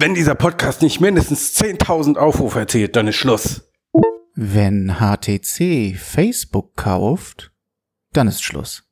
[0.00, 3.68] Wenn dieser Podcast nicht mindestens 10.000 Aufrufe erzielt, dann ist Schluss.
[4.36, 7.50] Wenn HTC Facebook kauft,
[8.12, 8.84] dann ist Schluss.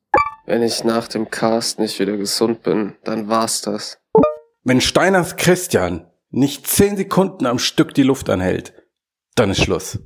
[0.45, 3.99] Wenn ich nach dem Cast nicht wieder gesund bin, dann war's das.
[4.65, 8.73] Wenn Steiners Christian nicht 10 Sekunden am Stück die Luft anhält,
[9.35, 9.99] dann ist Schluss.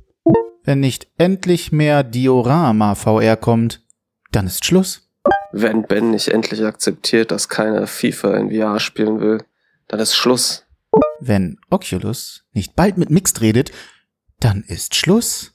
[0.62, 3.84] Wenn nicht endlich mehr Diorama VR kommt,
[4.30, 5.10] dann ist Schluss.
[5.50, 9.42] Wenn Ben nicht endlich akzeptiert, dass keiner FIFA in VR spielen will,
[9.88, 10.64] dann ist Schluss.
[11.24, 13.70] Wenn Oculus nicht bald mit Mixed redet,
[14.40, 15.54] dann ist Schluss.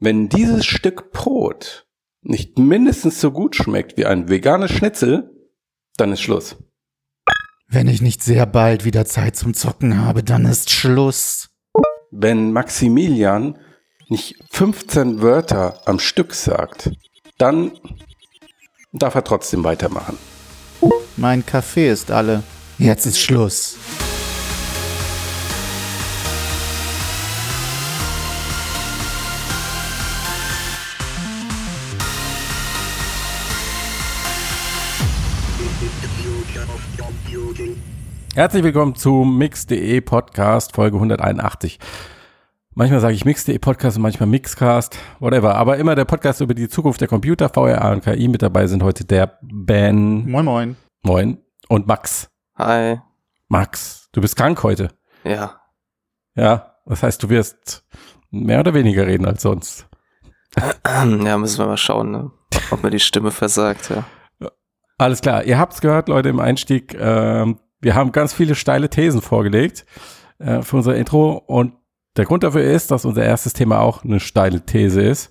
[0.00, 1.86] Wenn dieses Stück Brot
[2.22, 5.30] nicht mindestens so gut schmeckt wie ein veganes Schnitzel,
[5.98, 6.56] dann ist Schluss.
[7.68, 11.50] Wenn ich nicht sehr bald wieder Zeit zum Zocken habe, dann ist Schluss.
[12.10, 13.58] Wenn Maximilian
[14.08, 16.92] nicht 15 Wörter am Stück sagt,
[17.36, 17.72] dann
[18.94, 20.16] darf er trotzdem weitermachen.
[21.18, 22.42] Mein Kaffee ist alle.
[22.78, 23.76] Jetzt ist Schluss.
[38.34, 41.78] Herzlich willkommen zu Mix.de Podcast Folge 181.
[42.74, 45.54] Manchmal sage ich Mix.de Podcast und manchmal Mixcast, whatever.
[45.54, 48.26] Aber immer der Podcast über die Zukunft der Computer, VRA und KI.
[48.26, 50.28] Mit dabei sind heute der Ben.
[50.28, 50.76] Moin, moin.
[51.04, 51.38] Moin.
[51.68, 52.28] Und Max.
[52.56, 52.98] Hi.
[53.46, 54.88] Max, du bist krank heute.
[55.22, 55.60] Ja.
[56.34, 57.86] Ja, das heißt, du wirst
[58.32, 59.86] mehr oder weniger reden als sonst.
[60.84, 62.32] Ja, müssen wir mal schauen, ne?
[62.72, 64.04] ob mir die Stimme versagt, ja.
[64.98, 66.96] Alles klar, ihr habt's gehört, Leute, im Einstieg.
[66.98, 69.84] Ähm, wir haben ganz viele steile Thesen vorgelegt
[70.38, 71.74] äh, für unser Intro und
[72.16, 75.30] der Grund dafür ist, dass unser erstes Thema auch eine steile These ist.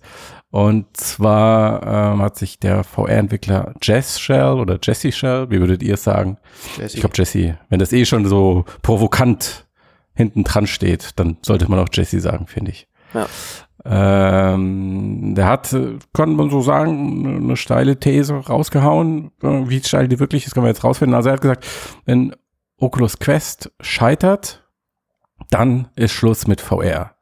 [0.50, 1.82] Und zwar
[2.14, 6.38] ähm, hat sich der VR-Entwickler Jess Shell oder Jesse Shell, wie würdet ihr es sagen?
[6.78, 6.96] Jesse.
[6.96, 7.58] Ich glaube Jesse.
[7.70, 9.66] Wenn das eh schon so provokant
[10.14, 12.88] hinten dran steht, dann sollte man auch Jesse sagen, finde ich.
[13.16, 13.28] Ja.
[13.86, 19.32] Ähm, der hat, äh, kann man so sagen, eine steile These rausgehauen.
[19.42, 21.16] Äh, Wie steil die wirklich ist, können wir jetzt rausfinden.
[21.16, 21.66] Also er hat gesagt,
[22.06, 22.34] wenn
[22.84, 24.62] Oculus Quest scheitert,
[25.50, 27.16] dann ist Schluss mit VR.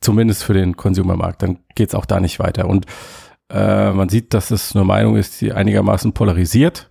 [0.00, 1.42] Zumindest für den Consumermarkt.
[1.42, 2.68] Dann geht's auch da nicht weiter.
[2.68, 2.86] Und
[3.48, 6.88] äh, man sieht, dass es eine Meinung ist, die einigermaßen polarisiert.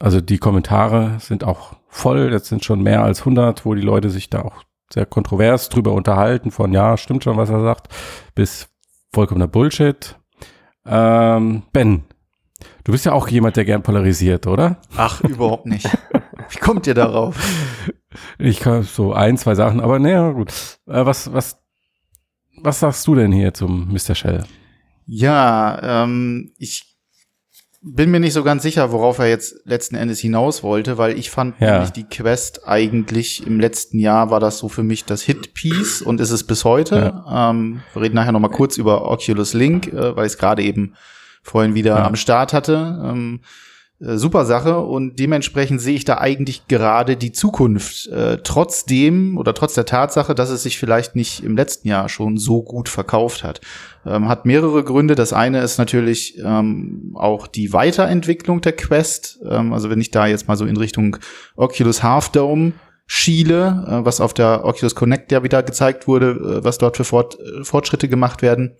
[0.00, 2.32] Also die Kommentare sind auch voll.
[2.32, 5.92] Jetzt sind schon mehr als 100, wo die Leute sich da auch sehr kontrovers drüber
[5.92, 6.50] unterhalten.
[6.50, 7.88] Von ja, stimmt schon, was er sagt,
[8.34, 8.70] bis
[9.12, 10.16] vollkommener Bullshit.
[10.86, 12.04] Ähm, ben,
[12.84, 14.78] du bist ja auch jemand, der gern polarisiert, oder?
[14.96, 15.86] Ach, überhaupt nicht.
[16.50, 17.36] Wie kommt ihr darauf?
[18.38, 20.50] Ich kann so ein, zwei Sachen, aber naja, gut.
[20.86, 21.58] Äh, was, was,
[22.62, 24.14] was sagst du denn hier zum Mr.
[24.14, 24.44] Shell?
[25.06, 26.86] Ja, ähm, ich
[27.82, 31.30] bin mir nicht so ganz sicher, worauf er jetzt letzten Endes hinaus wollte, weil ich
[31.30, 31.72] fand Ja.
[31.74, 36.20] nämlich die Quest eigentlich im letzten Jahr war das so für mich das Hit-Piece und
[36.20, 37.22] ist es bis heute.
[37.30, 40.62] Ähm, wir reden nachher noch mal kurz über Oculus Link, äh, weil ich es gerade
[40.62, 40.94] eben
[41.42, 42.06] vorhin wieder Ja.
[42.06, 43.00] am Start hatte.
[43.02, 43.40] Ähm,
[44.00, 48.06] äh, super Sache und dementsprechend sehe ich da eigentlich gerade die Zukunft.
[48.08, 52.38] Äh, trotzdem oder trotz der Tatsache, dass es sich vielleicht nicht im letzten Jahr schon
[52.38, 53.60] so gut verkauft hat.
[54.06, 55.14] Ähm, hat mehrere Gründe.
[55.14, 59.38] Das eine ist natürlich ähm, auch die Weiterentwicklung der Quest.
[59.46, 61.18] Ähm, also wenn ich da jetzt mal so in Richtung
[61.56, 62.72] Oculus Half Dome
[63.06, 67.04] schiele, äh, was auf der Oculus Connect ja wieder gezeigt wurde, äh, was dort für
[67.04, 68.76] Fort, äh, Fortschritte gemacht werden.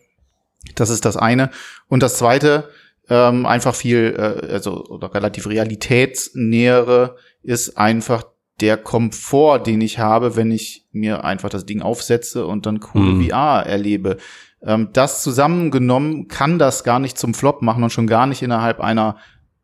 [0.76, 1.50] Das ist das eine.
[1.88, 2.68] Und das zweite,
[3.10, 8.24] ähm, einfach viel, äh, also oder relativ realitätsnähere ist einfach
[8.60, 13.12] der Komfort, den ich habe, wenn ich mir einfach das Ding aufsetze und dann coole
[13.12, 13.28] Mhm.
[13.28, 14.18] VR erlebe.
[14.62, 18.80] Ähm, das zusammengenommen kann das gar nicht zum Flop machen und schon gar nicht innerhalb
[18.80, 19.16] einer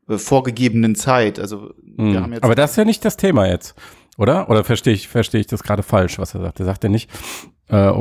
[0.09, 1.39] äh, vorgegebenen Zeit.
[1.39, 2.23] Also wir Hm.
[2.23, 3.75] haben jetzt Aber das ist ja nicht das Thema jetzt,
[4.17, 4.49] oder?
[4.49, 6.61] Oder verstehe ich, verstehe ich das gerade falsch, was er sagt?
[6.61, 7.11] Er sagt ja nicht,
[7.69, 7.93] äh,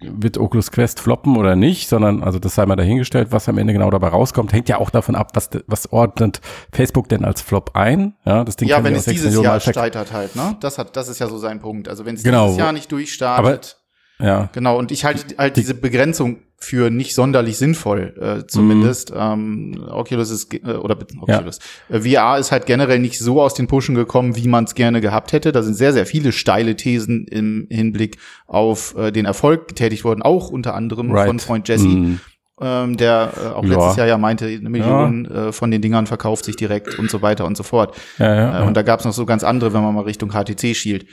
[0.00, 3.72] wird Oculus Quest floppen oder nicht, sondern, also das sei mal dahingestellt, was am Ende
[3.72, 6.40] genau dabei rauskommt, hängt ja auch davon ab, was, was ordnet
[6.72, 8.14] Facebook denn als Flop ein?
[8.24, 10.56] Ja, das Ding ja, wenn ja es dieses Millionen Jahr scheitert halt, ne?
[10.60, 11.88] Das hat, das ist ja so sein Punkt.
[11.88, 12.46] Also wenn es Genau.
[12.46, 13.78] dieses Jahr nicht durchstartet,
[14.18, 19.12] Ja, Genau, und ich halte halt diese Begrenzung für nicht sonderlich sinnvoll, äh, zumindest.
[19.14, 21.58] Ähm, Oculus ist, äh, oder Oculus.
[21.90, 25.00] Äh, VR ist halt generell nicht so aus den Pushen gekommen, wie man es gerne
[25.00, 25.52] gehabt hätte.
[25.52, 28.16] Da sind sehr, sehr viele steile Thesen im Hinblick
[28.46, 31.26] auf äh, den Erfolg getätigt worden, auch unter anderem right.
[31.26, 32.20] von Freund Jesse, Hm.
[32.60, 33.70] ähm, der äh, auch Ja.
[33.74, 37.20] letztes Jahr ja meinte, eine Million äh, von den Dingern verkauft sich direkt und so
[37.20, 37.94] weiter und so fort.
[38.18, 38.66] Ja, ja, Äh, ja.
[38.66, 41.06] Und da gab es noch so ganz andere, wenn man mal Richtung HTC schielt.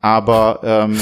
[0.00, 0.98] Aber ähm,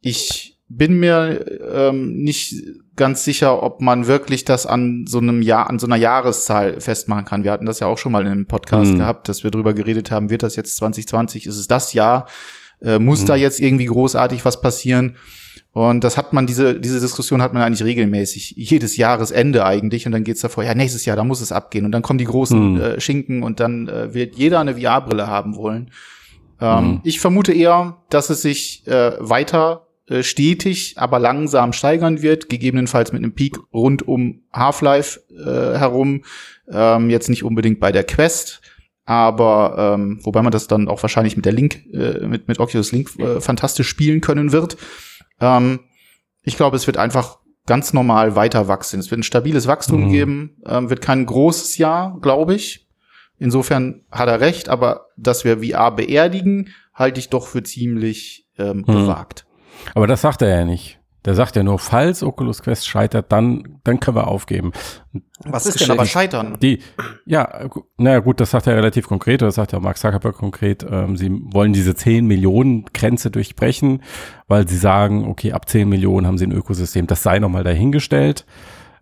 [0.00, 2.54] ich bin mir ähm, nicht
[2.96, 7.24] ganz sicher, ob man wirklich das an so einem Jahr, an so einer Jahreszahl festmachen
[7.24, 7.44] kann.
[7.44, 8.98] Wir hatten das ja auch schon mal in einem Podcast Mhm.
[8.98, 12.26] gehabt, dass wir drüber geredet haben, wird das jetzt 2020, ist es das Jahr?
[12.82, 13.26] Äh, muss Mhm.
[13.26, 15.16] da jetzt irgendwie großartig was passieren?
[15.72, 20.06] Und das hat man, diese, diese Diskussion hat man eigentlich regelmäßig, jedes Jahresende eigentlich.
[20.06, 21.84] Und dann geht's davor, ja, nächstes Jahr, da muss es abgehen.
[21.84, 22.80] Und dann kommen die großen Mhm.
[22.80, 25.90] äh, Schinken und dann äh, wird jeder eine VR-Brille haben wollen.
[26.60, 27.00] Ähm, Mhm.
[27.04, 33.12] Ich vermute eher, dass es sich äh, weiter äh, stetig, aber langsam steigern wird, gegebenenfalls
[33.12, 36.24] mit einem Peak rund um Half-Life äh, herum.
[36.70, 38.60] Ähm, jetzt nicht unbedingt bei der Quest,
[39.04, 42.92] aber ähm, wobei man das dann auch wahrscheinlich mit der Link, äh, mit, mit Oculus
[42.92, 44.76] Link äh, fantastisch spielen können wird.
[45.40, 45.80] Ähm,
[46.42, 49.00] ich glaube, es wird einfach ganz normal weiter wachsen.
[49.00, 50.10] Es wird ein stabiles Wachstum Mhm.
[50.10, 52.86] geben, ähm, wird kein großes Jahr, glaube ich.
[53.38, 58.84] Insofern hat er recht, aber dass wir VR beerdigen, halte ich doch für ziemlich ähm,
[58.84, 59.46] gewagt.
[59.94, 60.98] Aber das sagt er ja nicht.
[61.24, 64.72] Der sagt ja nur, falls Oculus Quest scheitert, dann, dann können wir aufgeben.
[65.44, 66.06] Was ist denn aber.
[66.06, 66.56] Scheitern?
[66.62, 66.78] Die,
[67.26, 70.36] ja, naja gut, das sagt er relativ konkret, oder das sagt ja auch Mark Zuckerberg
[70.36, 74.02] konkret, ähm, sie wollen diese 10 Millionen Grenze durchbrechen,
[74.46, 78.46] weil sie sagen, okay, ab 10 Millionen haben sie ein Ökosystem, das sei nochmal dahingestellt.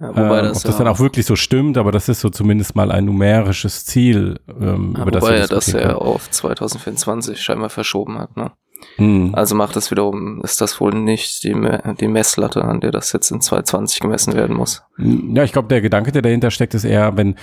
[0.00, 2.20] Ja, wobei ähm, das, ob das ja, dann auch wirklich so stimmt, aber das ist
[2.20, 6.31] so zumindest mal ein numerisches Ziel, ähm, ja, über das wobei er das ja auf
[6.31, 8.37] 2024 scheinbar verschoben hat.
[8.37, 8.52] Ne?
[8.96, 9.26] Können.
[9.28, 9.34] Hm.
[9.34, 11.55] Also macht das wiederum, ist das wohl nicht die,
[12.00, 14.82] die Messlatte, an der das jetzt in 2020 gemessen werden muss.
[14.99, 17.37] Ja, ich glaube, der Gedanke, der dahinter steckt, ist eher, wenn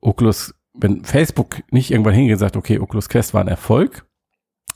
[0.00, 4.06] Oculus, wenn Facebook nicht irgendwann hingeht sagt, okay, Oculus Quest war ein Erfolg,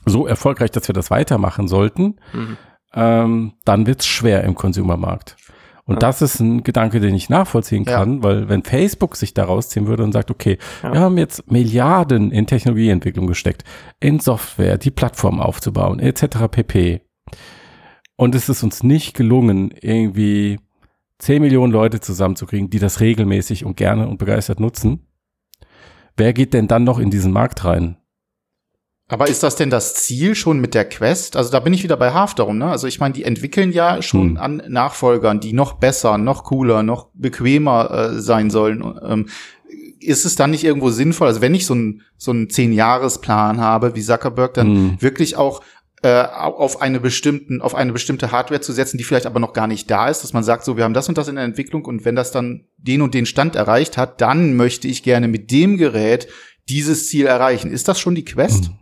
[0.05, 2.57] so erfolgreich, dass wir das weitermachen sollten, Mhm.
[2.93, 5.37] ähm, dann wird's schwer im Konsumermarkt.
[5.85, 5.99] Und Ja.
[5.99, 7.97] das ist ein Gedanke, den ich nachvollziehen Ja.
[7.99, 10.93] kann, weil wenn Facebook sich da rausziehen würde und sagt, okay, Ja.
[10.93, 13.63] wir haben jetzt Milliarden in Technologieentwicklung gesteckt,
[13.99, 16.47] in Software, die Plattform aufzubauen, etc.
[16.49, 17.01] pp.
[18.15, 20.59] Und es ist uns nicht gelungen, irgendwie
[21.19, 25.07] 10 Millionen Leute zusammenzukriegen, die das regelmäßig und gerne und begeistert nutzen.
[26.15, 27.97] Wer geht denn dann noch in diesen Markt rein?
[29.09, 31.35] Aber ist das denn das Ziel schon mit der Quest?
[31.35, 32.67] Also da bin ich wieder bei Half darum, ne?
[32.71, 34.37] Also ich meine, die entwickeln ja schon Hm.
[34.37, 38.81] an Nachfolgern, die noch besser, noch cooler, noch bequemer äh, sein sollen.
[39.05, 39.27] Ähm,
[39.99, 43.95] ist es dann nicht irgendwo sinnvoll, also wenn ich so einen so einen Zehn-Jahres-Plan habe,
[43.95, 44.97] wie Zuckerberg, dann Hm.
[45.01, 45.61] wirklich auch
[46.01, 49.53] äh, au- auf eine bestimmten, auf eine bestimmte Hardware zu setzen, die vielleicht aber noch
[49.53, 51.45] gar nicht da ist, dass man sagt, so, wir haben das und das in der
[51.45, 55.27] Entwicklung und wenn das dann den und den Stand erreicht hat, dann möchte ich gerne
[55.29, 56.27] mit dem Gerät
[56.67, 57.71] dieses Ziel erreichen.
[57.71, 58.65] Ist das schon die Quest?
[58.65, 58.73] Hm.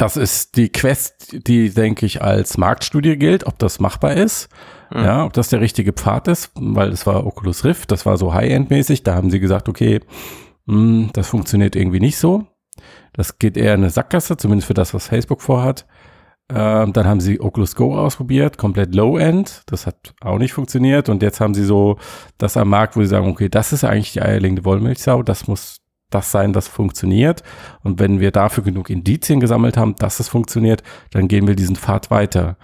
[0.00, 4.48] Das ist die Quest, die, denke ich, als Marktstudie gilt, ob das machbar ist.
[4.90, 5.04] Mhm.
[5.04, 8.32] Ja, ob das der richtige Pfad ist, weil es war Oculus Rift, das war so
[8.32, 10.00] High-End-mäßig, da haben sie gesagt, okay,
[10.64, 12.46] mh, das funktioniert irgendwie nicht so.
[13.12, 15.86] Das geht eher in eine Sackgasse, zumindest für das, was Facebook vorhat.
[16.48, 21.10] Ähm, dann haben sie Oculus Go ausprobiert, komplett Low-End, das hat auch nicht funktioniert.
[21.10, 21.98] Und jetzt haben sie so
[22.38, 25.76] das am Markt, wo sie sagen, okay, das ist eigentlich die eierlegende Wollmilchsau, das muss
[26.10, 27.42] das sein, das funktioniert.
[27.82, 31.76] Und wenn wir dafür genug Indizien gesammelt haben, dass es funktioniert, dann gehen wir diesen
[31.76, 32.56] Pfad weiter.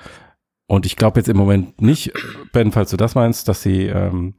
[0.69, 2.12] Und ich glaube jetzt im Moment nicht,
[2.52, 4.34] Ben, falls du das meinst, dass sie, ähm,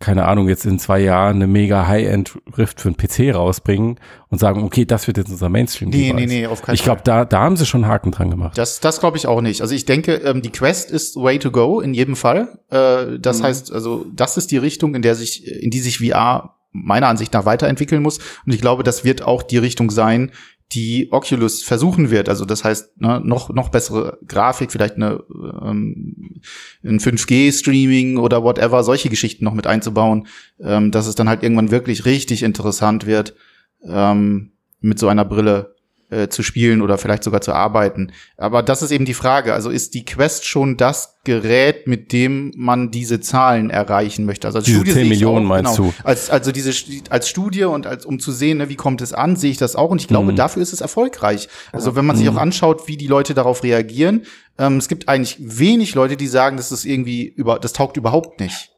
[0.00, 3.98] keine Ahnung, jetzt in zwei Jahren eine mega High-End-Rift für einen PC rausbringen
[4.28, 7.00] und sagen, okay, das wird jetzt unser mainstream Nee, nee, nee, auf keinen Ich glaube,
[7.02, 8.56] da, da haben sie schon Haken dran gemacht.
[8.56, 9.60] Das, das glaube ich auch nicht.
[9.60, 12.60] Also ich denke, ähm, die Quest ist way to go in jedem Fall.
[12.70, 13.44] Äh, das Mhm.
[13.46, 17.32] heißt, also das ist die Richtung, in der sich, in die sich VR meiner Ansicht
[17.32, 18.18] nach weiterentwickeln muss.
[18.46, 20.32] Und ich glaube, das wird auch die Richtung sein,
[20.72, 22.28] die Oculus versuchen wird.
[22.28, 25.24] Also das heißt, ne, noch noch bessere Grafik, vielleicht eine
[25.62, 26.40] ähm,
[26.84, 30.26] ein 5G-Streaming oder whatever, solche Geschichten noch mit einzubauen,
[30.60, 33.34] ähm, dass es dann halt irgendwann wirklich richtig interessant wird,
[33.82, 35.74] ähm, mit so einer Brille
[36.10, 38.12] äh, zu spielen oder vielleicht sogar zu arbeiten.
[38.36, 39.54] Aber das ist eben die Frage.
[39.54, 44.46] Also ist die Quest schon das Gerät, mit dem man diese Zahlen erreichen möchte?
[44.46, 45.94] Also als Diese 10 sehe ich Millionen auch, meinst genau, du?
[46.08, 46.72] Als, also diese
[47.10, 49.76] als Studie und als um zu sehen, ne, wie kommt es an, sehe ich das
[49.76, 49.90] auch.
[49.90, 50.36] Und ich glaube, Mhm.
[50.36, 51.48] dafür ist es erfolgreich.
[51.72, 54.22] Also wenn man sich auch anschaut, wie die Leute darauf reagieren,
[54.58, 58.40] ähm, es gibt eigentlich wenig Leute, die sagen, das ist irgendwie über, das taugt überhaupt
[58.40, 58.70] nicht.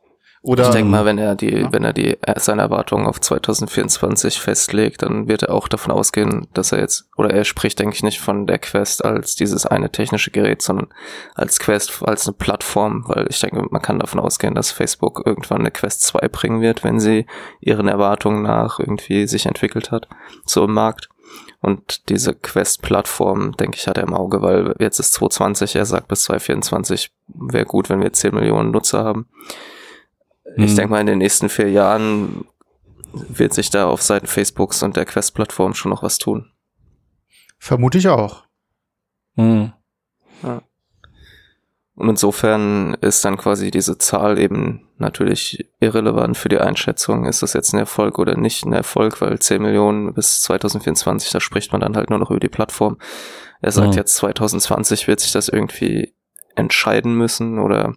[0.42, 1.73] Oder ich denke mal, wenn er die, Ja.
[1.73, 6.49] wenn er die äh, seine Erwartungen auf 2024 festlegt, dann wird er auch davon ausgehen,
[6.54, 9.90] dass er jetzt oder er spricht, denke ich, nicht von der Quest als dieses eine
[9.90, 10.88] technische Gerät, sondern
[11.35, 15.61] als Quest als eine Plattform, weil ich denke, man kann davon ausgehen, dass Facebook irgendwann
[15.61, 17.26] eine Quest 2 bringen wird, wenn sie
[17.61, 20.09] ihren Erwartungen nach irgendwie sich entwickelt hat,
[20.47, 21.11] so im Markt.
[21.61, 26.09] Und diese Quest-Plattform, denke ich, hat er im Auge, weil jetzt ist 2020, er sagt
[26.09, 29.26] bis 2024 wäre gut, wenn wir 10 Millionen Nutzer haben.
[30.57, 30.76] Ich Mhm.
[30.76, 32.45] denke mal, in den nächsten vier Jahren
[33.12, 36.50] wird sich da auf Seiten Facebooks und der Quest-Plattform schon noch was tun.
[37.59, 38.45] vermute ich auch.
[39.37, 39.73] Hm.
[41.95, 47.52] Und insofern ist dann quasi diese Zahl eben natürlich irrelevant für die Einschätzung, ist das
[47.52, 51.83] jetzt ein Erfolg oder nicht ein Erfolg, weil 10 Millionen bis 2024, da spricht man
[51.83, 52.97] dann halt nur noch über die Plattform.
[53.61, 53.95] Er sagt Mhm.
[53.95, 56.14] jetzt 2020 wird sich das irgendwie
[56.54, 57.95] entscheiden müssen oder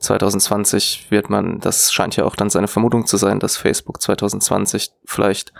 [0.00, 4.90] 2020 wird man, das scheint ja auch dann seine Vermutung zu sein, dass Facebook 2020
[5.04, 5.52] vielleicht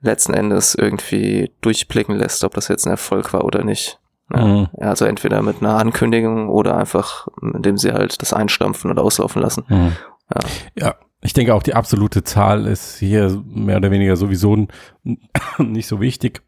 [0.00, 3.98] letzten Endes irgendwie durchblicken lässt, ob das jetzt ein Erfolg war oder nicht.
[4.34, 4.68] Ja, Mhm.
[4.78, 9.64] Also entweder mit einer Ankündigung oder einfach, indem sie halt das einstampfen und auslaufen lassen.
[9.66, 9.92] Hm.
[10.34, 10.40] Ja.
[10.78, 14.66] Ja, ich denke auch die absolute Zahl ist hier mehr oder weniger sowieso
[15.58, 16.42] nicht so wichtig.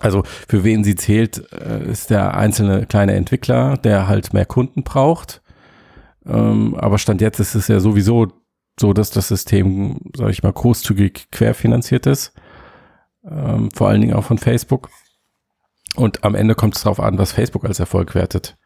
[0.00, 4.82] Also für wen sie zählt, äh, ist der einzelne kleine Entwickler, der halt mehr Kunden
[4.84, 5.42] braucht.
[6.28, 8.28] Ähm, aber Stand jetzt ist es ja sowieso
[8.78, 12.32] so, dass das System, sage ich mal, großzügig querfinanziert ist.
[13.28, 14.90] Ähm, vor allen Dingen auch von Facebook.
[15.96, 18.56] Und am Ende kommt es darauf an, was Facebook als Erfolg wertet.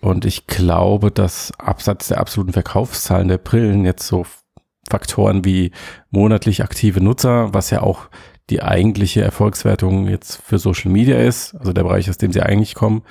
[0.00, 4.24] Und ich glaube, dass abseits der absoluten Verkaufszahlen der Brillen jetzt so
[4.88, 5.72] Faktoren wie
[6.10, 8.08] monatlich aktive Nutzer, was ja auch
[8.50, 12.74] die eigentliche Erfolgswertung jetzt für Social Media ist, also der Bereich, aus dem sie eigentlich
[12.74, 13.02] kommen,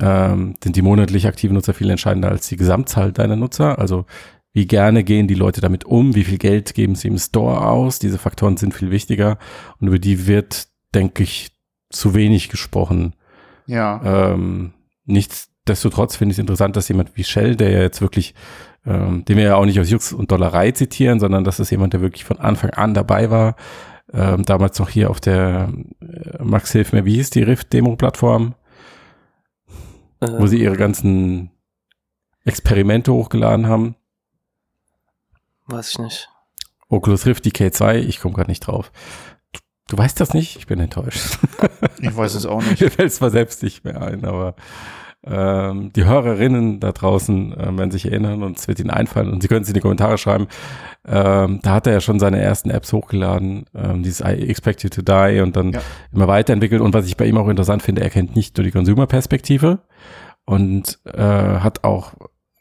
[0.00, 3.78] ähm, sind die monatlich aktiven Nutzer viel entscheidender als die Gesamtzahl deiner Nutzer.
[3.78, 4.06] Also
[4.52, 7.98] wie gerne gehen die Leute damit um, wie viel Geld geben sie im Store aus,
[7.98, 9.38] diese Faktoren sind viel wichtiger
[9.80, 11.50] und über die wird, denke ich,
[11.90, 13.14] zu wenig gesprochen.
[13.66, 14.32] Ja.
[14.32, 14.72] Ähm,
[15.04, 18.34] nichtsdestotrotz finde ich es interessant, dass jemand wie Shell, der ja jetzt wirklich,
[18.86, 21.92] ähm, den wir ja auch nicht aus Jux und Dollerei zitieren, sondern das ist jemand,
[21.92, 23.56] der wirklich von Anfang an dabei war,
[24.12, 28.54] ähm, damals noch hier auf der, äh, Max hilf mir, wie hieß die Rift-Demo-Plattform,
[30.20, 31.50] wo Äh, sie ihre ganzen
[32.44, 33.96] Experimente hochgeladen haben.
[35.66, 36.28] weiß ich nicht.
[36.88, 38.90] Oculus Rift, die K2, ich komme gerade nicht drauf.
[39.52, 40.56] Du, du weißt das nicht?
[40.56, 41.38] Ich bin enttäuscht.
[42.00, 42.80] Ich weiß es auch nicht.
[42.80, 44.54] Mir fällt zwar selbst nicht mehr ein, aber
[45.26, 49.42] ähm, die Hörerinnen da draußen äh, werden sich erinnern und es wird ihnen einfallen und
[49.42, 50.46] sie können es in die Kommentare schreiben.
[51.06, 54.90] Ähm, da hat er ja schon seine ersten Apps hochgeladen, ähm, dieses I Expect You
[54.90, 55.80] to Die und dann Ja.
[56.12, 56.80] immer weiterentwickelt.
[56.80, 59.80] Und was ich bei ihm auch interessant finde, er kennt nicht nur die Consumer-Perspektive
[60.44, 62.12] und äh, hat auch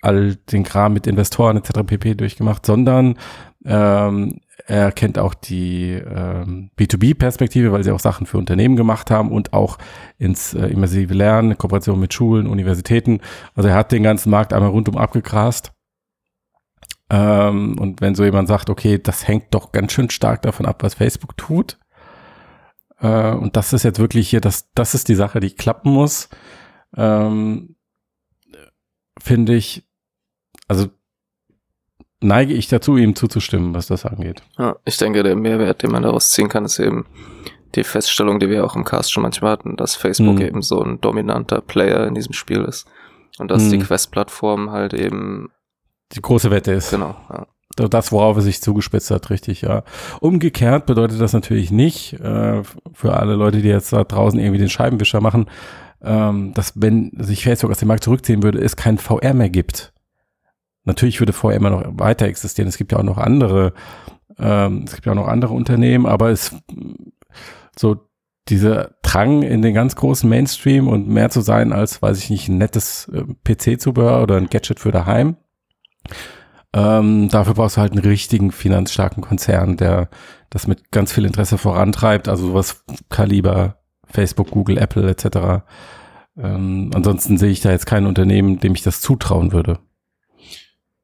[0.01, 1.79] all den Kram mit Investoren etc.
[1.85, 2.15] pp.
[2.15, 3.17] durchgemacht, sondern
[3.65, 9.31] ähm, er kennt auch die ähm, B2B-Perspektive, weil sie auch Sachen für Unternehmen gemacht haben
[9.31, 9.77] und auch
[10.17, 13.21] ins äh, immersive Lernen, Kooperation mit Schulen, Universitäten.
[13.55, 15.71] Also er hat den ganzen Markt einmal rundum abgegrast.
[17.09, 20.83] Ähm, und wenn so jemand sagt, okay, das hängt doch ganz schön stark davon ab,
[20.83, 21.79] was Facebook tut.
[22.99, 26.27] Äh, und das ist jetzt wirklich hier, das, das ist die Sache, die klappen muss.
[26.93, 27.77] Ähm,
[29.17, 29.87] finde ich,
[30.67, 30.87] also
[32.21, 34.41] neige ich dazu, ihm zuzustimmen, was das angeht.
[34.57, 37.05] Ja, ich denke, der Mehrwert, den man daraus ziehen kann, ist eben
[37.75, 40.41] die Feststellung, die wir auch im Cast schon manchmal hatten, dass Facebook Mhm.
[40.41, 42.87] eben so ein dominanter Player in diesem Spiel ist.
[43.39, 43.71] Und dass Mhm.
[43.71, 45.49] die Quest-Plattform halt eben,
[46.13, 46.89] Die große Wette ist.
[46.91, 47.45] genau, ja.
[47.89, 49.83] Das, worauf er sich zugespitzt hat, richtig, ja.
[50.19, 54.69] Umgekehrt bedeutet das natürlich nicht, äh, für alle Leute, die jetzt da draußen irgendwie den
[54.69, 55.47] Scheibenwischer machen,
[56.01, 59.93] ähm, dass wenn sich Facebook aus dem Markt zurückziehen würde, es kein VR mehr gibt.
[60.87, 62.69] Natürlich würde VR immer noch weiter existieren.
[62.69, 63.73] Es gibt ja auch noch andere,
[64.39, 66.55] ähm, es gibt ja auch noch andere Unternehmen, aber es
[67.77, 68.07] so
[68.47, 72.47] dieser Drang in den ganz großen Mainstream und mehr zu sein als, weiß ich nicht,
[72.47, 75.35] ein nettes äh, PC-Zubehör oder ein Gadget für daheim.
[76.73, 80.09] Ähm, dafür brauchst du halt einen richtigen finanzstarken Konzern, der
[80.49, 85.65] das mit ganz viel Interesse vorantreibt, also sowas Kaliber Facebook, Google, Apple etc.
[86.37, 89.79] Ähm, ansonsten sehe ich da jetzt kein Unternehmen, dem ich das zutrauen würde.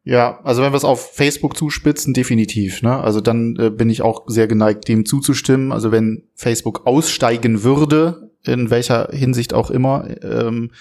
[0.05, 2.81] Ja, also wenn wir es auf Facebook zuspitzen, definitiv.
[2.81, 2.97] Ne?
[2.99, 5.71] Also dann äh, bin ich auch sehr geneigt, dem zuzustimmen.
[5.71, 10.71] Also wenn Facebook aussteigen würde, in welcher Hinsicht auch immer, ähm,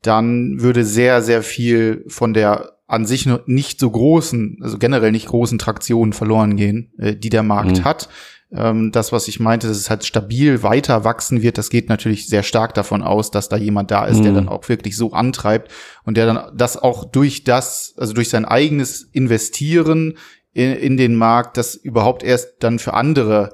[0.00, 5.12] dann würde sehr, sehr viel von der an sich noch nicht so großen, also generell
[5.12, 7.84] nicht großen Traktion verloren gehen, äh, die der Markt Mhm.
[7.84, 8.08] hat.
[8.54, 12.26] Ähm, das, was ich meinte, dass es halt stabil weiter wachsen wird, das geht natürlich
[12.26, 14.36] sehr stark davon aus, dass da jemand da ist, der Mhm.
[14.36, 15.70] dann auch wirklich so antreibt
[16.04, 20.18] und der dann das auch durch das, also durch sein eigenes Investieren
[20.52, 23.52] in, in den Markt, das überhaupt erst dann für andere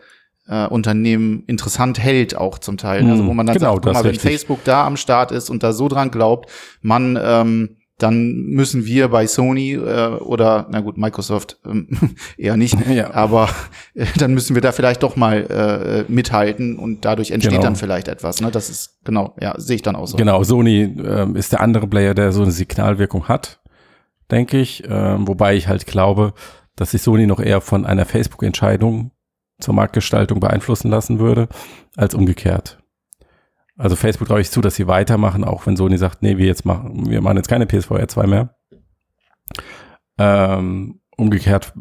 [0.49, 3.05] äh, Unternehmen interessant hält, auch zum Teil.
[3.05, 3.11] Mhm.
[3.11, 4.31] Also wo man dann Genau, sagt, guck mal, wenn richtig.
[4.31, 6.51] Facebook da am Start ist und da so dran glaubt,
[6.81, 11.89] man ähm, dann müssen wir bei Sony äh, oder na gut Microsoft ähm,
[12.39, 13.13] eher nicht, Ja.
[13.13, 13.49] aber
[13.95, 17.63] äh, dann müssen wir da vielleicht doch mal äh, mithalten und dadurch entsteht Genau.
[17.65, 18.41] dann vielleicht etwas.
[18.41, 20.17] Ne, das ist genau, ja, sehe ich dann auch so.
[20.17, 23.61] Genau, Sony ähm, ist der andere Player, der so eine Signalwirkung hat,
[24.31, 24.85] denke ich.
[24.89, 26.35] Ähm, wobei ich halt glaube,
[26.77, 29.11] dass sich Sony noch eher von einer Facebook-Entscheidung
[29.61, 31.49] zur Marktgestaltung beeinflussen lassen würde,
[31.97, 32.79] als umgekehrt.
[33.79, 36.65] Also Facebook traue ich zu, dass sie weitermachen, auch wenn Sony sagt, nee, wir jetzt
[36.65, 38.55] machen, wir machen jetzt keine PSVR 2 mehr.
[40.19, 41.73] Ähm, umgekehrt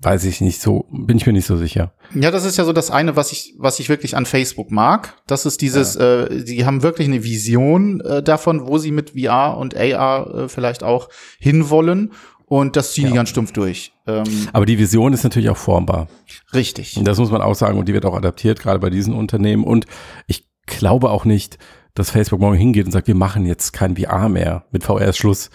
[0.00, 1.94] weiß ich nicht so, bin ich mir nicht so sicher.
[2.14, 5.14] Ja, das ist ja so das eine, was ich, was ich wirklich an Facebook mag.
[5.26, 6.24] Das ist dieses, ja.
[6.24, 10.48] äh, die haben wirklich eine Vision äh, davon, wo sie mit VR und AR äh,
[10.48, 11.08] vielleicht auch
[11.38, 12.12] hinwollen.
[12.46, 13.10] Und das ziehen ja.
[13.10, 13.92] die ganz stumpf durch.
[14.06, 16.08] Ähm, Aber die Vision ist natürlich auch formbar.
[16.52, 16.98] Richtig.
[16.98, 17.78] Und das muss man auch sagen.
[17.78, 19.64] Und die wird auch adaptiert, gerade bei diesen Unternehmen.
[19.64, 19.86] Und
[20.26, 21.58] ich glaube auch nicht,
[21.94, 24.64] dass Facebook morgen hingeht und sagt, wir machen jetzt kein VR mehr.
[24.70, 25.50] Mit VR ist Schluss.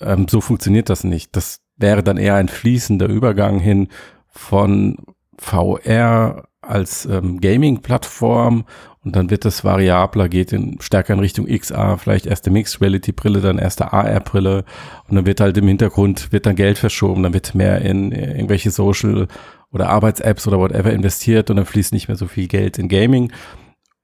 [0.00, 1.34] Ähm, so funktioniert das nicht.
[1.34, 3.88] Das wäre dann eher ein fließender Übergang hin
[4.28, 4.96] von
[5.38, 8.64] VR als ähm, Gaming-Plattform
[9.04, 13.12] und dann wird das variabler, geht in, stärker in Richtung XR, vielleicht erste Mixed Reality
[13.12, 14.64] Brille, dann erste AR Brille
[15.08, 18.70] und dann wird halt im Hintergrund, wird dann Geld verschoben, dann wird mehr in irgendwelche
[18.70, 19.28] Social
[19.72, 23.32] oder Arbeits-Apps oder whatever investiert und dann fließt nicht mehr so viel Geld in Gaming.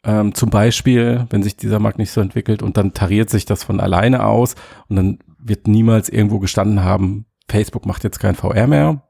[0.04, 3.64] Ähm, zum Beispiel, wenn sich dieser Markt nicht so entwickelt und dann tariert sich das
[3.64, 4.54] von alleine aus
[4.88, 9.02] und dann wird niemals irgendwo gestanden haben, Facebook macht jetzt kein VR mehr,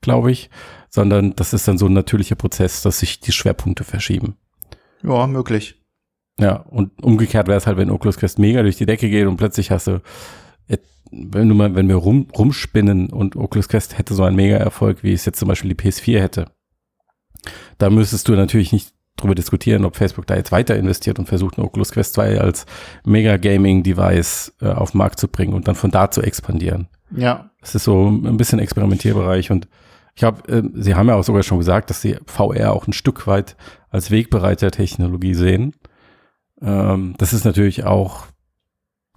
[0.00, 0.50] glaube ich,
[0.90, 4.36] sondern das ist dann so ein natürlicher Prozess, dass sich die Schwerpunkte verschieben.
[5.02, 5.80] Ja, möglich.
[6.40, 9.36] Ja, und umgekehrt wäre es halt, wenn Oculus Quest mega durch die Decke geht und
[9.36, 10.02] plötzlich hast du,
[11.10, 15.02] wenn du mal, wenn wir rum, rumspinnen und Oculus Quest hätte so einen mega Erfolg,
[15.02, 16.46] wie es jetzt zum Beispiel die PS4 hätte,
[17.78, 21.58] da müsstest du natürlich nicht drüber diskutieren, ob Facebook da jetzt weiter investiert und versucht,
[21.58, 22.66] ein Oculus Quest 2 als
[23.04, 26.88] Mega Gaming Device äh, auf den Markt zu bringen und dann von da zu expandieren.
[27.16, 27.50] Ja.
[27.62, 29.68] Es ist so ein bisschen Experimentierbereich und
[30.14, 32.92] ich glaube, äh, Sie haben ja auch sogar schon gesagt, dass Sie VR auch ein
[32.92, 33.56] Stück weit
[33.90, 35.74] als Wegbereiter Technologie sehen.
[36.60, 38.26] Ähm, das ist natürlich auch,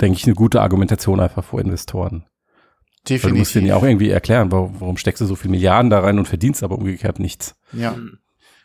[0.02, 2.26] denke ich, eine gute Argumentation einfach vor Investoren.
[3.08, 3.24] Definitiv.
[3.24, 5.90] Weil du musst denen ja auch irgendwie erklären, warum, warum steckst du so viel Milliarden
[5.90, 7.56] da rein und verdienst aber umgekehrt nichts.
[7.74, 7.96] Ja.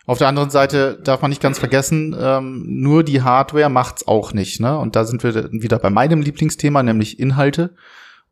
[0.05, 4.33] Auf der anderen Seite darf man nicht ganz vergessen, ähm, nur die Hardware macht's auch
[4.33, 4.61] nicht.
[4.61, 4.77] Ne?
[4.77, 7.75] Und da sind wir wieder bei meinem Lieblingsthema, nämlich Inhalte.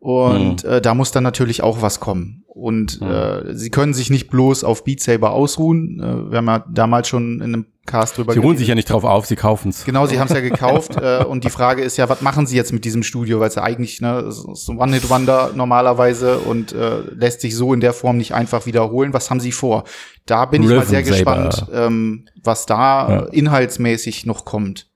[0.01, 0.71] Und mhm.
[0.71, 2.43] äh, da muss dann natürlich auch was kommen.
[2.47, 3.07] Und mhm.
[3.07, 6.01] äh, sie können sich nicht bloß auf Beat Saber ausruhen.
[6.01, 8.89] Äh, wir haben ja damals schon in einem Cast drüber Sie ruhen sich ja nicht
[8.89, 9.85] drauf auf, sie kaufen's.
[9.85, 10.97] Genau, sie haben es ja gekauft.
[10.97, 13.41] äh, und die Frage ist ja, was machen sie jetzt mit diesem Studio?
[13.41, 17.93] Weil es ja eigentlich ne, so One-Hit-Wonder normalerweise und äh, lässt sich so in der
[17.93, 19.13] Form nicht einfach wiederholen.
[19.13, 19.85] Was haben sie vor?
[20.25, 21.13] Da bin Rhythm ich mal sehr Saber.
[21.13, 23.21] gespannt, ähm, was da ja.
[23.27, 24.89] inhaltsmäßig noch kommt.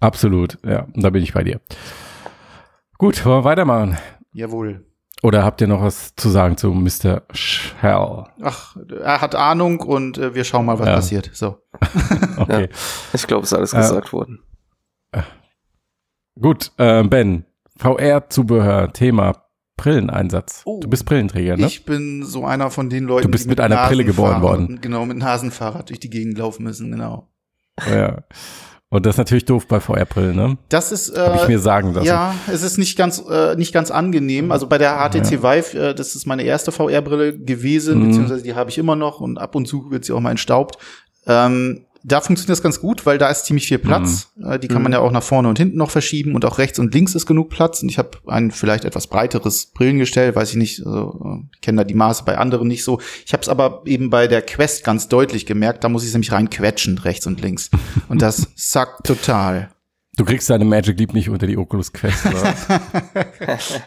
[0.00, 1.60] Absolut, ja, da bin ich bei dir.
[2.98, 3.98] Gut, wollen wir weitermachen.
[4.32, 4.84] Jawohl.
[5.22, 7.22] Oder habt ihr noch was zu sagen zu Mr.
[7.32, 8.24] Shell?
[8.42, 10.94] Ach, er hat Ahnung und äh, wir schauen mal, was ja.
[10.94, 11.30] passiert.
[11.34, 11.58] So.
[12.38, 12.62] okay.
[12.62, 12.68] Ja,
[13.12, 14.40] ich glaube, es ist alles gesagt äh, worden.
[15.12, 15.22] Äh,
[16.40, 17.44] gut, äh, Ben,
[17.76, 19.44] VR-Zubehör, Thema
[19.76, 20.62] Brilleneinsatz.
[20.64, 21.66] Oh, du bist Brillenträger, ne?
[21.66, 24.04] Ich bin so einer von den Leuten, die Du bist die mit, mit einer Brille
[24.04, 24.80] geboren worden.
[24.80, 27.28] Genau, mit Nasenfahrrad durch die Gegend laufen müssen, genau.
[27.88, 28.22] Ja.
[28.92, 30.58] Und das ist natürlich doof bei VR-Brillen, ne?
[30.68, 32.08] Das ist, äh, Hab ich mir sagen lassen.
[32.08, 34.50] Ja, es ist nicht ganz, äh, nicht ganz angenehm.
[34.50, 35.42] Also bei der HTC ja.
[35.44, 38.08] Vive, äh, das ist meine erste VR-Brille gewesen, mhm.
[38.08, 40.76] beziehungsweise die habe ich immer noch und ab und zu wird sie auch mal entstaubt.
[41.26, 44.32] Ähm, da funktioniert das ganz gut, weil da ist ziemlich viel Platz.
[44.36, 44.52] Mhm.
[44.52, 44.94] Äh, die kann man mhm.
[44.94, 47.50] ja auch nach vorne und hinten noch verschieben und auch rechts und links ist genug
[47.50, 47.82] Platz.
[47.82, 51.84] Und ich habe ein vielleicht etwas breiteres Brillengestell, weiß ich nicht, also, ich kenne da
[51.84, 53.00] die Maße bei anderen nicht so.
[53.26, 56.14] Ich habe es aber eben bei der Quest ganz deutlich gemerkt, da muss ich es
[56.14, 57.70] nämlich rein quetschen, rechts und links.
[58.08, 59.70] Und das sackt total.
[60.16, 62.54] Du kriegst deine Magic Leap nicht unter die Oculus Quest, oder?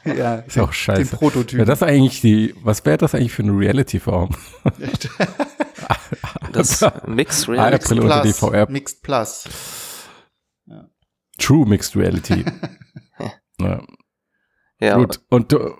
[0.17, 1.03] ja, ist auch scheiße.
[1.03, 1.57] Den Prototyp.
[1.57, 4.29] Wäre das eigentlich die, was wäre das eigentlich für eine Reality-Form?
[6.53, 8.03] das Mixed Reality Plus.
[8.03, 8.69] Unter die VR.
[8.69, 9.43] Mixed Plus.
[10.65, 10.89] Ja.
[11.37, 12.45] True Mixed Reality.
[13.59, 13.81] ja.
[14.79, 14.95] ja.
[14.95, 15.19] Gut.
[15.29, 15.75] Und du,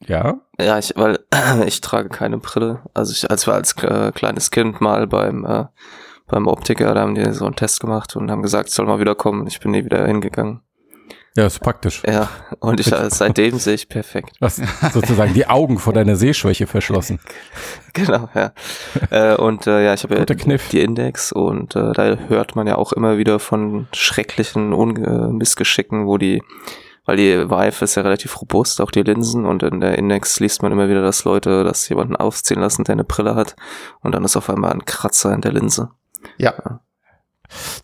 [0.00, 0.40] ja?
[0.58, 1.18] Ja, ich, weil
[1.66, 2.82] ich trage keine Brille.
[2.94, 5.64] Also ich, als wir als äh, kleines Kind mal beim äh,
[6.26, 9.14] beim Optiker, da haben die so einen Test gemacht und haben gesagt, soll mal wieder
[9.14, 9.46] kommen.
[9.46, 10.60] Ich bin nie wieder hingegangen.
[11.36, 12.02] Ja, ist praktisch.
[12.06, 14.36] Ja, und ich, äh, seitdem sehe ich perfekt.
[14.40, 14.56] Was,
[14.92, 17.20] sozusagen die Augen vor deiner Sehschwäche verschlossen.
[17.92, 18.52] genau, ja.
[19.10, 22.76] äh, und äh, ja, ich habe ja die Index und äh, da hört man ja
[22.76, 26.42] auch immer wieder von schrecklichen Un Missgeschicken, wo die,
[27.04, 30.62] weil die Vive ist ja relativ robust, auch die Linsen und in der Index liest
[30.62, 33.56] man immer wieder, dass Leute das jemanden aufziehen lassen, der eine Brille hat
[34.00, 35.90] und dann ist auf einmal ein Kratzer in der Linse.
[36.38, 36.80] Ja.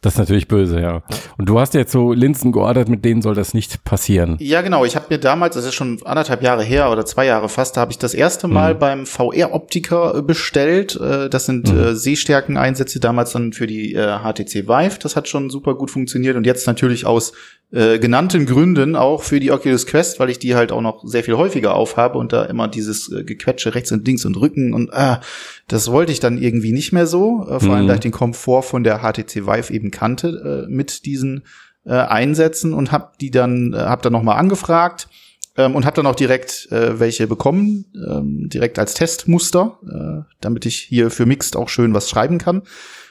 [0.01, 1.03] Das ist natürlich böse, ja.
[1.39, 4.37] Und du hast jetzt so Linsen geordert, mit denen soll das nicht passieren.
[4.41, 4.85] Ja, genau.
[4.85, 7.83] Ich habe mir damals, das ist schon anderthalb Jahre her oder zwei Jahre fast, da
[7.83, 8.79] habe ich das erste Mal mhm.
[8.79, 10.97] beim VR-Optiker äh, bestellt.
[10.97, 11.79] Äh, das sind mhm.
[11.79, 14.99] äh, Sehstärkeneinsätze damals dann für die HTC Vive.
[15.01, 17.33] Das hat schon super gut funktioniert und jetzt natürlich aus
[17.73, 21.25] äh, genannten Gründen auch für die Oculus Quest, weil ich die halt auch noch sehr
[21.25, 24.93] viel häufiger aufhabe und da immer dieses äh, Gequetsche rechts und links und Rücken und
[24.93, 25.21] ah,
[25.69, 27.89] das wollte ich dann irgendwie nicht mehr so, äh, vor allem mhm.
[27.89, 31.45] da ich den Komfort von der HTC Vive eben kannte, äh, mit diesen
[31.85, 35.09] äh, Einsätzen und habe die dann, äh, habe dann nochmal angefragt
[35.57, 40.67] ähm, und habe dann auch direkt äh, welche bekommen, ähm, direkt als Testmuster, äh, damit
[40.67, 42.63] ich hier für Mixed auch schön was schreiben kann.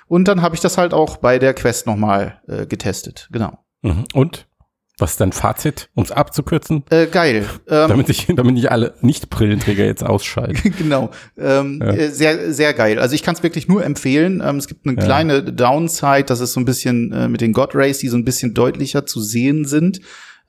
[0.08, 3.58] Und dann habe ich das halt auch bei der Quest nochmal äh, getestet, genau.
[3.82, 4.06] Mhm.
[4.14, 4.48] Und?
[5.02, 6.84] Was ist dein Fazit, um es abzukürzen?
[6.92, 7.46] Äh, geil.
[7.68, 10.74] Ähm, damit, ich, damit nicht alle Nicht-Brillenträger jetzt ausschalten.
[10.78, 11.10] genau.
[11.38, 11.92] Ähm, Ja.
[11.92, 13.00] äh, Sehr, sehr geil.
[13.00, 14.42] Also ich kann es wirklich nur empfehlen.
[14.46, 15.04] Ähm, es gibt eine Ja.
[15.04, 18.24] kleine Downside, das ist so ein bisschen äh, mit den God Rays, die so ein
[18.26, 20.00] bisschen deutlicher zu sehen sind.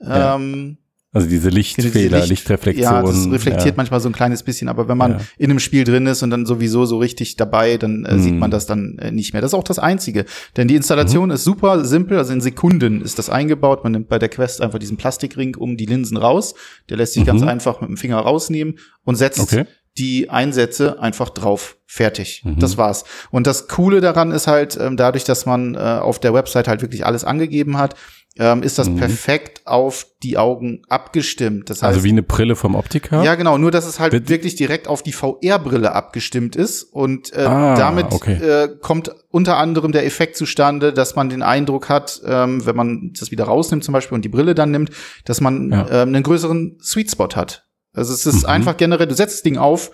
[0.00, 0.34] Ja.
[0.36, 0.76] Ähm,
[1.14, 2.82] Also diese Lichtfehler, Licht- Lichtreflexion.
[2.90, 3.74] Ja, das reflektiert ja.
[3.76, 5.20] manchmal so ein kleines bisschen, aber wenn man Ja.
[5.36, 8.22] in einem Spiel drin ist und dann sowieso so richtig dabei, dann äh, Mhm.
[8.22, 9.42] sieht man das dann äh, nicht mehr.
[9.42, 10.24] Das ist auch das Einzige.
[10.56, 11.34] Denn die Installation Mhm.
[11.34, 13.82] ist super simpel, also in Sekunden ist das eingebaut.
[13.84, 16.54] Man nimmt bei der Quest einfach diesen Plastikring um die Linsen raus.
[16.88, 17.26] Der lässt sich Mhm.
[17.26, 19.66] ganz einfach mit dem Finger rausnehmen und setzt Okay.
[19.98, 21.76] die Einsätze einfach drauf.
[21.86, 22.40] Fertig.
[22.46, 22.58] Mhm.
[22.58, 23.04] Das war's.
[23.30, 26.80] Und das Coole daran ist halt, ähm, dadurch, dass man äh, auf der Website halt
[26.80, 27.96] wirklich alles angegeben hat,
[28.38, 28.96] ähm, ist das Mhm.
[28.96, 31.68] perfekt auf die Augen abgestimmt.
[31.68, 33.22] Das heißt, Also wie eine Brille vom Optiker?
[33.22, 37.32] ja, genau, nur dass es halt Wird- wirklich direkt auf die VR-Brille abgestimmt ist und
[37.34, 38.34] äh, Ah, damit okay.
[38.36, 43.12] äh, kommt unter anderem der Effekt zustande, dass man den Eindruck hat, ähm, wenn man
[43.18, 44.90] das wieder rausnimmt zum Beispiel und die Brille dann nimmt,
[45.26, 45.86] dass man Ja.
[45.90, 47.66] ähm, einen größeren Sweet Spot hat.
[47.94, 48.48] Also es ist Mhm.
[48.48, 49.90] einfach generell, du setzt das Ding auf,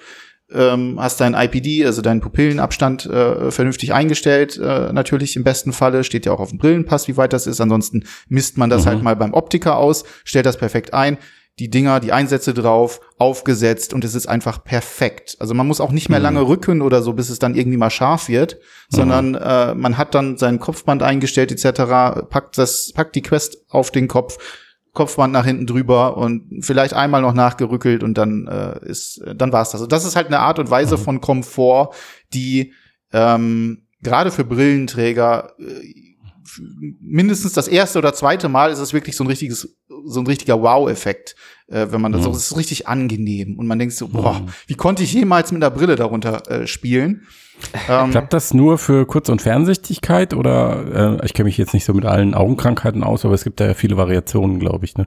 [0.52, 6.04] ähm, hast deinen IPD, also deinen Pupillenabstand äh, vernünftig eingestellt, äh, natürlich im besten Falle,
[6.04, 7.60] steht ja auch auf dem Brillenpass, wie weit das ist.
[7.60, 8.88] Ansonsten misst man das Mhm.
[8.88, 11.18] halt mal beim Optiker aus, stellt das perfekt ein,
[11.58, 15.36] die Dinger, die Einsätze drauf, aufgesetzt und es ist einfach perfekt.
[15.40, 16.22] Also man muss auch nicht mehr Mhm.
[16.24, 18.58] lange rücken oder so, bis es dann irgendwie mal scharf wird,
[18.88, 23.90] sondern äh, man hat dann sein Kopfband eingestellt etc., packt das, packt die Quest auf
[23.90, 24.38] den Kopf,
[24.92, 29.70] Kopfband nach hinten drüber und vielleicht einmal noch nachgerückelt und dann äh, ist, dann war's
[29.70, 29.80] das.
[29.80, 31.00] Also das ist halt eine Art und Weise Mhm.
[31.02, 31.90] von Komfort,
[32.34, 32.72] die
[33.12, 35.94] ähm, gerade für Brillenträger äh,
[37.00, 40.60] mindestens das erste oder zweite Mal ist es wirklich so ein richtiges, so ein richtiger
[40.62, 41.36] Wow-Effekt,
[41.68, 42.24] äh, wenn man das Mhm.
[42.26, 44.46] so, es ist richtig angenehm und man denkt so, boah, Mhm.
[44.66, 47.22] wie konnte ich jemals mit einer Brille darunter äh, spielen?
[47.88, 51.84] Ähm, Klappt das nur für Kurz- und Fernsichtigkeit oder äh, ich kenne mich jetzt nicht
[51.84, 54.96] so mit allen Augenkrankheiten aus, aber es gibt da ja viele Variationen, glaube ich.
[54.96, 55.06] Ne?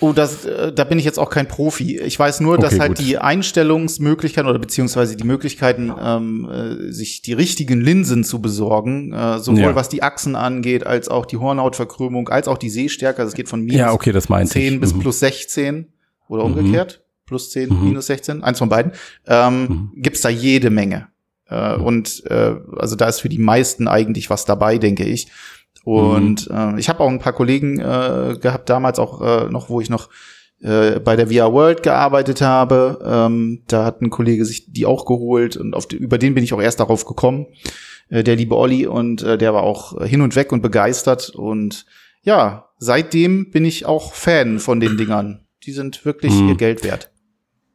[0.00, 1.98] Oh, das, äh, da bin ich jetzt auch kein Profi.
[1.98, 3.06] Ich weiß nur, dass Okay, halt gut.
[3.06, 9.38] die Einstellungsmöglichkeiten oder beziehungsweise die Möglichkeiten, ähm, äh, sich die richtigen Linsen zu besorgen, äh,
[9.38, 9.74] sowohl Ja.
[9.74, 13.20] was die Achsen angeht, als auch die Hornhautverkrümmung, als auch die Sehstärke.
[13.20, 14.80] Also es geht von minus Ja, okay, das meinte 10 ich.
[14.80, 15.00] bis Mhm.
[15.00, 15.86] plus 16
[16.28, 16.54] oder Mhm.
[16.56, 17.02] umgekehrt.
[17.26, 17.84] Plus 10, Mhm.
[17.84, 18.92] minus 16, eins von beiden.
[19.28, 20.02] Ähm, Mhm.
[20.02, 21.06] Gibt's da jede Menge.
[21.50, 21.74] Äh.
[21.76, 25.28] Und äh, also da ist für die meisten eigentlich was dabei, denke ich.
[25.84, 26.76] Und Mhm.
[26.76, 29.88] äh, ich habe auch ein paar Kollegen äh, gehabt, damals auch äh, noch, wo ich
[29.90, 30.08] noch
[30.62, 32.98] äh, bei der VR World gearbeitet habe.
[33.04, 36.52] Ähm, da hat ein Kollege sich die auch geholt und auf über den bin ich
[36.52, 37.46] auch erst darauf gekommen.
[38.10, 41.30] Äh, der liebe Olli und äh, der war auch hin und weg und begeistert.
[41.30, 41.86] Und
[42.22, 45.46] ja, seitdem bin ich auch Fan von den Dingern.
[45.64, 46.48] Die sind wirklich Mhm.
[46.48, 47.10] ihr Geld wert.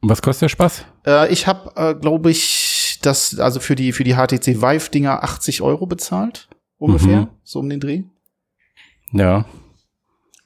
[0.01, 0.85] Und was kostet der Spaß?
[1.07, 2.64] Äh, ich habe, äh, glaube ich,
[3.05, 7.27] das also für die für die HTC Vive Dinger 80 Euro bezahlt ungefähr, Mhm.
[7.43, 8.03] so um den Dreh.
[9.11, 9.45] Ja.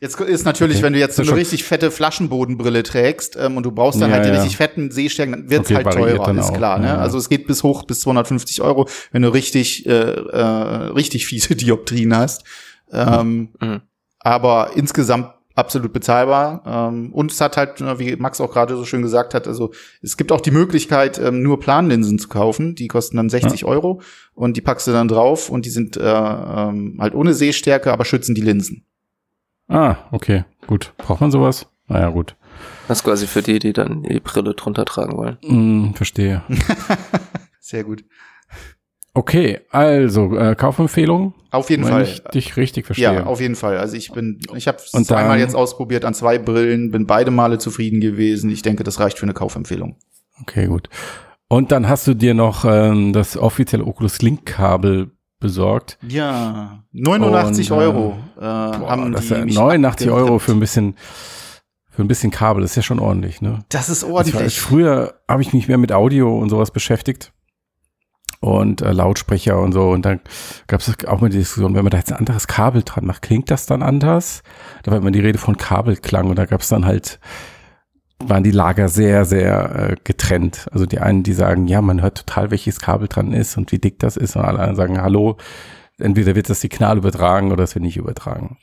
[0.02, 0.86] Jetzt ist natürlich, Okay.
[0.86, 4.16] wenn du jetzt so eine richtig fette Flaschenbodenbrille trägst ähm, und du brauchst dann Ja,
[4.16, 4.36] halt die ja.
[4.36, 6.54] richtig fetten Sehstärken, dann wird's Okay, halt teurer, ist auch.
[6.54, 6.80] klar.
[6.80, 6.88] Ne?
[6.88, 6.98] Ja.
[7.00, 10.42] Also es geht bis hoch bis 250 Euro, wenn du richtig äh, äh,
[10.94, 12.44] richtig fiese Dioptrien hast.
[12.92, 13.82] Ähm, Mhm.
[14.20, 16.64] Aber insgesamt absolut bezahlbar.
[16.66, 20.18] Ähm, und es hat halt, wie Max auch gerade so schön gesagt hat, also es
[20.18, 22.76] gibt auch die Möglichkeit, ähm, nur Planlinsen zu kaufen.
[22.76, 24.02] Die kosten dann 60 Euro
[24.34, 28.06] und die packst du dann drauf und die sind äh, ähm, halt ohne Sehstärke, aber
[28.06, 28.86] schützen die Linsen.
[29.68, 30.94] Ah, okay, gut.
[30.98, 31.68] Braucht man sowas?
[31.88, 32.36] Naja, gut.
[32.88, 35.38] Das ist quasi für die, die dann die Brille drunter tragen wollen.
[35.42, 36.42] Hm, verstehe.
[37.60, 38.04] Sehr gut.
[39.14, 42.04] Okay, also äh, Kaufempfehlung, Auf jeden wenn Fall.
[42.04, 43.06] ich dich richtig verstehe.
[43.14, 43.78] Ja, auf jeden Fall.
[43.78, 48.02] Also ich bin, ich habe zweimal jetzt ausprobiert an zwei Brillen, bin beide Male zufrieden
[48.02, 48.50] gewesen.
[48.50, 49.96] Ich denke, das reicht für eine Kaufempfehlung.
[50.42, 50.90] Okay, gut.
[51.48, 55.98] Und dann hast du dir noch ähm, das offizielle Oculus Link Kabel besorgt.
[56.08, 60.52] Ja, 89 Und, äh, Euro äh, Boah, haben das die ja mich 89 Euro für
[60.52, 60.96] ein bisschen
[61.90, 63.60] für ein bisschen Kabel, das ist ja schon ordentlich, ne?
[63.70, 64.60] Das ist Das war, ordentlich.
[64.60, 67.34] früher habe ich mich mehr mit Audio und sowas beschäftigt
[68.40, 70.22] und äh, Lautsprecher und so und dann
[70.68, 73.22] gab es auch mal die Diskussion, wenn man da jetzt ein anderes Kabel dran macht,
[73.22, 74.44] klingt das dann anders?
[74.84, 77.20] Da war immer die Rede von Kabelklang und da gab es dann halt
[78.22, 80.68] waren die Lager sehr, sehr äh, getrennt.
[80.72, 83.80] Also die einen, die sagen, ja, man hört total, welches Kabel dran ist und wie
[83.80, 85.38] dick das ist und alle anderen sagen, hallo,
[85.98, 88.58] entweder wird das Signal übertragen oder es wird nicht übertragen.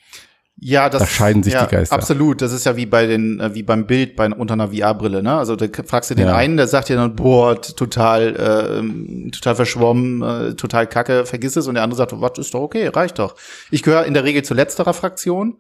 [0.59, 1.95] Ja, das Da scheiden sich ja, die Geister.
[1.95, 2.41] Absolut.
[2.41, 5.23] Das ist ja wie bei den, äh, wie beim Bild bei unter einer VR-Brille.
[5.23, 5.37] Ne?
[5.37, 6.35] Also da fragst du den Ja.
[6.35, 11.67] einen, der sagt dir dann, boah, total, äh, total verschwommen, äh, total kacke, vergiss es.
[11.67, 13.35] Und der andere sagt, was ist doch okay, reicht doch.
[13.71, 15.59] Ich gehöre in der Regel zu letzterer Fraktion,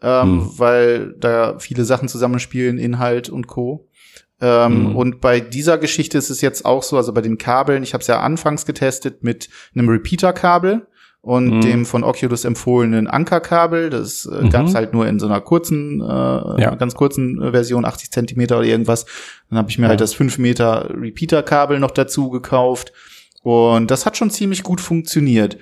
[0.00, 0.50] ähm, Hm.
[0.56, 3.86] weil da viele Sachen zusammenspielen, Inhalt und Co.
[4.40, 4.96] Ähm, Mhm.
[4.96, 8.02] Und bei dieser Geschichte ist es jetzt auch so, also bei den Kabeln, ich habe
[8.02, 10.86] es ja anfangs getestet mit einem Repeater-Kabel
[11.20, 11.60] und Mhm.
[11.62, 13.90] dem von Oculus empfohlenen Ankerkabel.
[13.90, 14.50] Das äh, Mhm.
[14.50, 16.04] gab's halt nur in so einer kurzen, äh,
[16.62, 16.74] Ja.
[16.76, 19.04] ganz kurzen äh, Version, 80 Zentimeter oder irgendwas.
[19.50, 19.88] Dann habe ich mir Ja.
[19.90, 22.92] halt das 5 Meter Repeater-Kabel noch dazu gekauft.
[23.42, 25.58] Und das hat schon ziemlich gut funktioniert.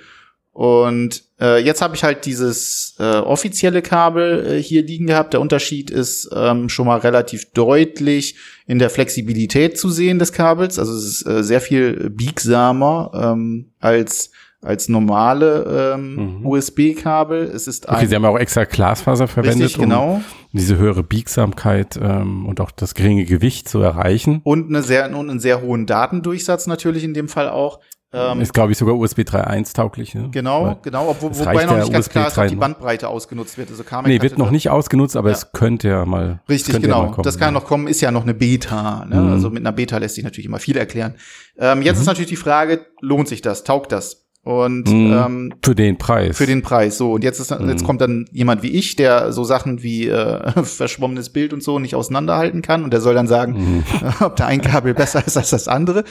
[0.51, 5.33] Und äh, jetzt habe ich halt dieses äh, offizielle Kabel äh, hier liegen gehabt.
[5.33, 10.79] Der Unterschied ist ähm, schon mal relativ deutlich in der Flexibilität zu sehen des Kabels.
[10.79, 14.31] Also es ist äh, sehr viel biegsamer ähm, als
[14.63, 16.45] als normale ähm, Mhm.
[16.45, 17.43] USB-Kabel.
[17.43, 20.77] Es ist Okay, ein sie haben ja auch extra Glasfaser verwendet, richtig genau um diese
[20.77, 24.41] höhere Biegsamkeit ähm, und auch das geringe Gewicht zu erreichen.
[24.43, 27.79] und eine sehr und einen sehr hohen Datendurchsatz natürlich in dem Fall auch.
[28.13, 30.15] Ähm, ist, glaube ich, sogar USB 3.1 tauglich.
[30.15, 30.29] Ne?
[30.31, 32.59] Genau, Weil- genau, obwohl, wobei noch nicht ganz klar ist, ob die 3.
[32.59, 33.69] Bandbreite ausgenutzt wird.
[33.69, 35.35] Also Kamek Nee, wird noch nicht ausgenutzt, aber Ja.
[35.35, 36.39] es könnte ja mal.
[36.47, 37.07] Richtig, könnte ja genau.
[37.07, 37.51] mal kommen, das kann ja.
[37.51, 39.05] noch kommen, ist ja noch eine Beta.
[39.05, 39.17] Ne?
[39.17, 39.31] Mhm.
[39.33, 41.15] Also mit einer Beta lässt sich natürlich immer viel erklären.
[41.59, 43.65] Ähm, jetzt ist natürlich die Frage, lohnt sich das?
[43.65, 44.26] Taugt das?
[44.47, 45.11] Und Mhm.
[45.13, 46.37] ähm, Für den Preis.
[46.37, 46.97] für den Preis.
[46.97, 47.85] So, und jetzt ist jetzt Mhm.
[47.85, 51.95] kommt dann jemand wie ich, der so Sachen wie äh, verschwommenes Bild und so nicht
[51.95, 53.83] auseinanderhalten kann und der soll dann sagen, Mhm.
[54.21, 56.05] ob der ein Kabel besser ist als das andere.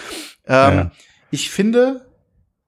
[0.46, 0.90] Ähm, Ja.
[1.30, 2.02] Ich finde,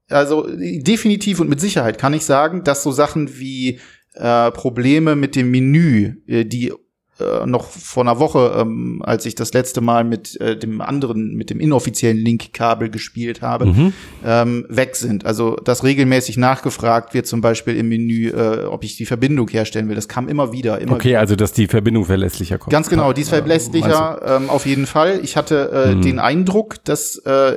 [0.08, 3.78] also definitiv und mit Sicherheit kann ich sagen, dass so Sachen wie
[4.14, 6.72] äh, Probleme mit dem Menü, äh, die
[7.20, 11.34] äh, noch vor einer Woche, ähm, als ich das letzte Mal mit äh, dem anderen,
[11.34, 13.92] mit dem inoffiziellen Link-Kabel gespielt habe, Mhm.
[14.24, 15.26] ähm, weg sind.
[15.26, 19.88] Also, dass regelmäßig nachgefragt wird, zum Beispiel im Menü, äh, ob ich die Verbindung herstellen
[19.88, 19.94] will.
[19.96, 22.72] Das kam immer wieder, immer Okay, also dass die Verbindung verlässlicher kommt.
[22.72, 25.20] Ganz genau, die ist verlässlicher, ähm, auf jeden Fall.
[25.22, 26.02] Ich hatte äh, Mhm.
[26.02, 27.56] den Eindruck, dass äh,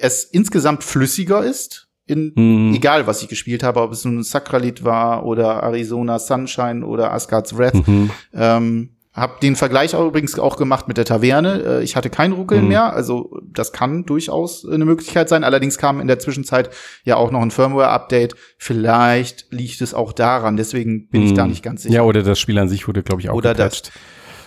[0.00, 1.88] es insgesamt flüssiger ist.
[2.10, 2.74] In, Mhm.
[2.74, 7.56] Egal, was ich gespielt habe, ob es nun Sacralid war oder Arizona Sunshine oder Asgard's
[7.56, 7.86] Wrath.
[7.86, 8.10] Mhm.
[8.34, 11.62] Ähm, hab den Vergleich auch übrigens auch gemacht mit der Taverne.
[11.80, 12.68] Äh, ich hatte kein Ruckeln Mhm.
[12.68, 15.42] mehr, also das kann durchaus eine Möglichkeit sein.
[15.42, 16.70] Allerdings kam in der Zwischenzeit
[17.04, 18.34] ja auch noch ein Firmware-Update.
[18.56, 21.50] Vielleicht liegt es auch daran, deswegen bin ich da Mhm.
[21.50, 21.94] nicht ganz sicher.
[21.96, 23.90] Ja, oder das Spiel an sich wurde, glaube ich, auch Oder das.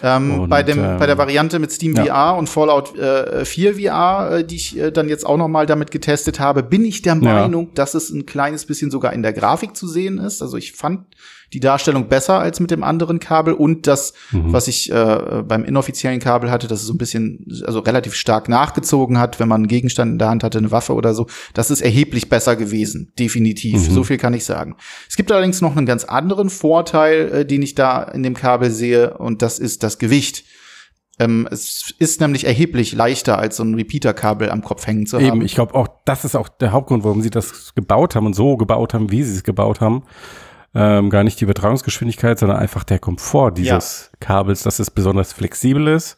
[0.06, 2.04] Ähm, Und, bei, dem, ähm, bei der Variante mit Steam ja.
[2.04, 5.66] VR und Fallout äh, 4 VR, äh, die ich äh, dann jetzt auch noch mal
[5.66, 9.32] damit getestet habe, bin ich der Meinung, dass es ein kleines bisschen sogar in der
[9.32, 10.42] Grafik zu sehen ist.
[10.42, 11.06] Also ich fand
[11.54, 14.52] die Darstellung besser als mit dem anderen Kabel und das, Mhm.
[14.52, 18.50] was ich äh, beim inoffiziellen Kabel hatte, dass es so ein bisschen, also relativ stark
[18.50, 21.28] nachgezogen hat, wenn man einen Gegenstand in der Hand hatte, eine Waffe oder so.
[21.54, 23.88] Das ist erheblich besser gewesen, definitiv.
[23.88, 23.94] Mhm.
[23.94, 24.76] So viel kann ich sagen.
[25.08, 28.72] Es gibt allerdings noch einen ganz anderen Vorteil, äh, den ich da in dem Kabel
[28.72, 30.44] sehe, und das ist das Gewicht.
[31.20, 35.26] Ähm, es ist nämlich erheblich leichter, als so ein Repeater-Kabel am Kopf hängen zu haben.
[35.26, 38.34] Eben, ich glaube auch, das ist auch der Hauptgrund, warum sie das gebaut haben und
[38.34, 40.04] so gebaut haben, wie sie es gebaut haben.
[40.76, 45.88] Ähm, gar nicht die Übertragungsgeschwindigkeit, sondern einfach der Komfort dieses Kabels, dass es besonders flexibel
[45.88, 46.18] ist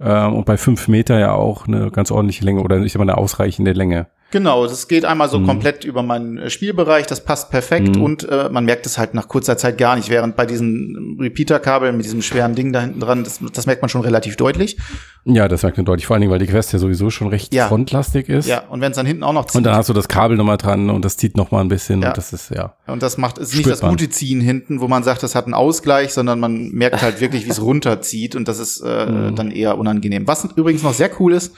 [0.00, 3.10] ähm, und bei fünf Meter ja auch eine ganz ordentliche Länge oder ich sag mal
[3.10, 4.06] eine ausreichende Länge.
[4.32, 5.46] Genau, das geht einmal so Mhm.
[5.46, 8.02] komplett über meinen äh, Spielbereich, das passt perfekt Mhm.
[8.02, 11.96] und äh, man merkt es halt nach kurzer Zeit gar nicht, während bei diesen Repeater-Kabeln
[11.96, 14.76] mit diesem schweren Ding da hinten dran, das, das merkt man schon relativ deutlich.
[15.24, 17.54] Ja, das merkt man deutlich, vor allen Dingen, weil die Quest ja sowieso schon recht
[17.54, 17.68] Ja.
[17.68, 18.48] frontlastig ist.
[18.48, 20.36] Ja, und wenn es dann hinten auch noch zieht, Und dann hast du das Kabel
[20.36, 22.08] nochmal dran und das zieht nochmal ein bisschen Ja.
[22.08, 22.74] und das ist, ja.
[22.86, 25.54] und das macht ist nicht das gute Ziehen hinten, wo man sagt, das hat einen
[25.54, 29.36] Ausgleich, sondern man merkt halt wirklich, wie es runterzieht und das ist äh, Mhm.
[29.36, 30.26] dann eher unangenehm.
[30.26, 31.52] Was übrigens noch sehr cool ist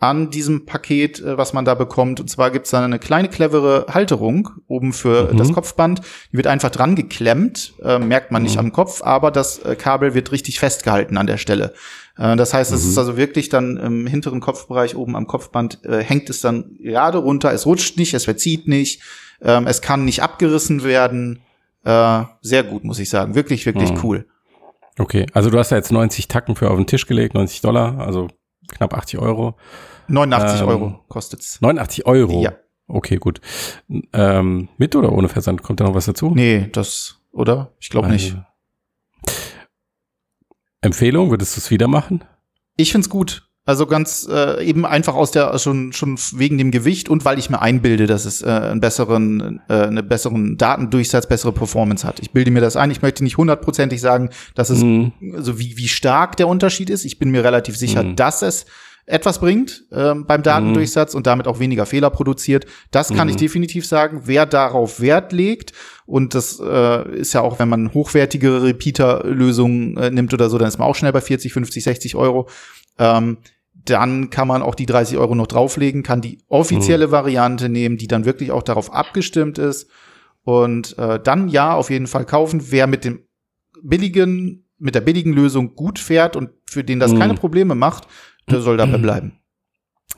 [0.00, 3.86] an diesem Paket, äh, was man da bekommt, und zwar gibt's da eine kleine clevere
[3.88, 5.36] Halterung oben für Mhm.
[5.38, 6.00] das Kopfband.
[6.32, 8.60] Die wird einfach dran geklemmt, äh, merkt man nicht Mhm.
[8.66, 11.72] am Kopf, aber das äh, Kabel wird richtig festgehalten an der Stelle.
[12.18, 12.90] Äh, das heißt, es Mhm.
[12.90, 17.18] ist also wirklich dann im hinteren Kopfbereich oben am Kopfband äh, hängt es dann gerade
[17.18, 17.52] runter.
[17.52, 19.00] Es rutscht nicht, es verzieht nicht,
[19.40, 21.40] ähm, es kann nicht abgerissen werden.
[21.84, 23.34] Äh, sehr gut, muss ich sagen.
[23.34, 24.00] Wirklich, wirklich Mhm.
[24.02, 24.26] cool.
[24.98, 27.98] Okay, also du hast da jetzt 90 Tacken für auf den Tisch gelegt, 90 Dollar,
[27.98, 28.28] also
[28.68, 29.56] knapp 80 Euro.
[30.08, 31.60] 89 Ähm, Euro kostet's.
[31.60, 32.42] 89 Euro?
[32.42, 32.52] Ja.
[32.86, 33.40] Okay, gut.
[34.12, 35.62] Ähm, mit oder ohne Versand?
[35.62, 36.30] Kommt da noch was dazu?
[36.34, 37.72] Nee, das, oder?
[37.80, 38.34] Ich glaube nicht.
[38.34, 38.44] Also,
[40.82, 42.24] Empfehlung, würdest du es wieder machen?
[42.76, 43.48] Ich find's gut.
[43.66, 47.48] Also ganz äh, eben einfach aus der schon schon wegen dem Gewicht und weil ich
[47.48, 52.20] mir einbilde, dass es äh, einen besseren äh, eine besseren Datendurchsatz, bessere Performance hat.
[52.20, 52.90] Ich bilde mir das ein.
[52.90, 55.12] Ich möchte nicht hundertprozentig sagen, dass es Mhm.
[55.34, 57.06] also wie wie stark der Unterschied ist.
[57.06, 58.16] Ich bin mir relativ sicher, Mhm.
[58.16, 58.66] dass es
[59.06, 62.66] etwas bringt ähm, beim Datendurchsatz und damit auch weniger Fehler produziert.
[62.90, 63.40] Das kann ich Mhm.
[63.40, 64.22] definitiv sagen.
[64.24, 65.72] Wer darauf Wert legt,
[66.06, 70.68] und das äh, ist ja auch, wenn man hochwertigere Repeater-Lösungen äh, nimmt oder so, dann
[70.68, 72.48] ist man auch schnell bei 40, 50, 60 Euro.
[72.98, 73.38] Ähm,
[73.84, 78.06] dann kann man auch die 30 Euro noch drauflegen, kann die offizielle Variante nehmen, die
[78.06, 79.90] dann wirklich auch darauf abgestimmt ist.
[80.42, 82.70] Und äh, dann ja, auf jeden Fall kaufen.
[82.70, 83.20] Wer mit dem
[83.82, 87.18] billigen, mit der billigen Lösung gut fährt und für den das Mhm.
[87.18, 88.06] keine Probleme macht,
[88.50, 89.38] der soll dabei bleiben.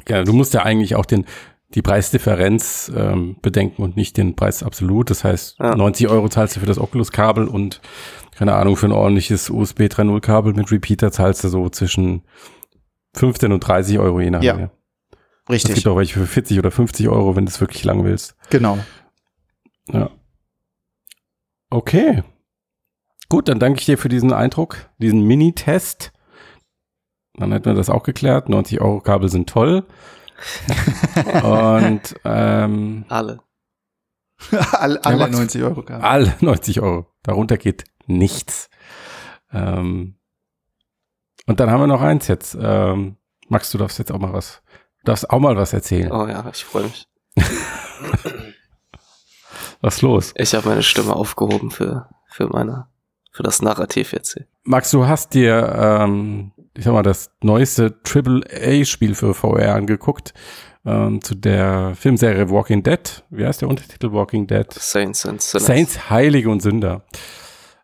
[0.08, 1.24] Ja, du musst ja eigentlich auch den,
[1.74, 5.10] die Preisdifferenz ähm, bedenken und nicht den Preis absolut.
[5.10, 5.74] Das heißt, Ja.
[5.74, 7.80] 90 Euro zahlst du für das Oculus-Kabel und
[8.36, 12.22] keine Ahnung, für ein ordentliches USB 3.0-Kabel mit Repeater zahlst du so zwischen
[13.16, 14.46] 15 und 30 Euro je nachdem.
[14.46, 14.58] Ja.
[14.58, 14.70] Ja.
[15.48, 18.04] Es Richtig, gibt auch welche für 40 oder 50 Euro, wenn du es wirklich lang
[18.04, 18.36] willst.
[18.50, 18.78] genau.
[19.88, 20.10] Ja.
[21.70, 22.22] Okay.
[23.28, 26.12] Gut, dann danke ich dir für diesen Eindruck, diesen Mini-Test.
[27.34, 28.48] Dann hätten wir das auch geklärt.
[28.48, 29.86] 90 Euro Kabel sind toll.
[31.42, 33.40] Und ähm, Alle.
[34.72, 36.04] alle alle Max- 90 Euro Kabel.
[36.04, 37.06] alle 90 Euro.
[37.22, 38.68] Darunter geht nichts.
[39.52, 40.18] Ähm,
[41.46, 42.56] und dann haben wir noch eins jetzt.
[42.60, 43.16] Ähm,
[43.48, 44.62] Max, du darfst jetzt auch mal was,
[45.00, 46.10] du darfst auch mal was erzählen.
[46.12, 47.08] Oh ja, ich freue mich.
[49.80, 50.32] Was ist los?
[50.36, 52.86] Ich habe meine Stimme aufgehoben für, für meine,
[53.30, 54.46] für das Narrativ jetzt hier.
[54.64, 60.34] Max, du hast dir, ähm, ich sag mal, das neueste AAA-Spiel für VR angeguckt,
[60.84, 63.24] ähm, zu der Filmserie Walking Dead.
[63.30, 64.66] Wie heißt der Untertitel Walking Dead?
[64.72, 65.66] Saints and Sinners.
[65.66, 67.04] Saints, Heilige und Sünder.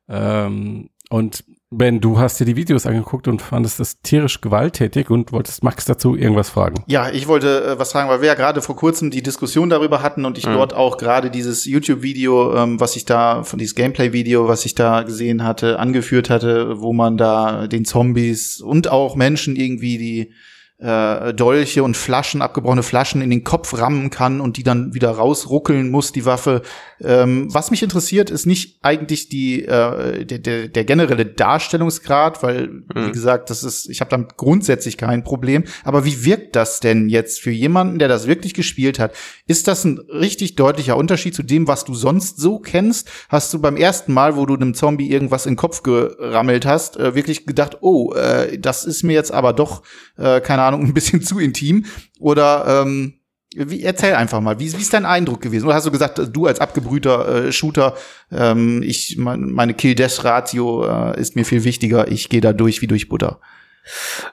[0.09, 1.45] Ähm, und
[1.75, 5.87] Ben, du hast dir die Videos angeguckt und fandest das tierisch gewalttätig und wolltest Max
[5.87, 6.85] dazu irgendwas fragen.
[6.87, 10.03] Ja, ich wollte äh, was fragen, weil wir ja gerade vor kurzem die Diskussion darüber
[10.03, 10.53] hatten und ich Mhm.
[10.53, 15.03] dort auch gerade dieses YouTube-Video, ähm, was ich da, von dieses Gameplay-Video, was ich da
[15.03, 20.33] gesehen hatte, angeführt hatte, wo man da den Zombies und auch Menschen irgendwie die
[20.83, 25.11] äh, Dolche und Flaschen, abgebrochene Flaschen in den Kopf rammen kann und die dann wieder
[25.11, 26.63] rausruckeln muss, die Waffe.
[27.01, 32.83] Ähm, was mich interessiert, ist nicht eigentlich die äh, der, der, der generelle Darstellungsgrad, weil
[32.95, 33.13] wie Mhm.
[33.13, 35.65] gesagt, das ist, ich habe damit grundsätzlich kein Problem.
[35.85, 39.13] Aber wie wirkt das denn jetzt für jemanden, der das wirklich gespielt hat?
[39.47, 43.09] Ist das ein richtig deutlicher Unterschied zu dem, was du sonst so kennst?
[43.29, 46.97] Hast du beim ersten Mal, wo du einem Zombie irgendwas in den Kopf gerammelt hast,
[46.97, 49.83] äh, wirklich gedacht, oh, äh, das ist mir jetzt aber doch,
[50.17, 51.85] äh, keine Ahnung, ein bisschen zu intim?
[52.19, 53.15] Oder ähm,
[53.55, 55.67] wie, erzähl einfach mal, wie, wie ist dein Eindruck gewesen?
[55.67, 57.95] Oder hast du gesagt, du als abgebrühter äh, Shooter,
[58.31, 62.87] ähm, ich mein, meine Kill-Death-Ratio äh, ist mir viel wichtiger, ich gehe da durch wie
[62.87, 63.41] durch Butter.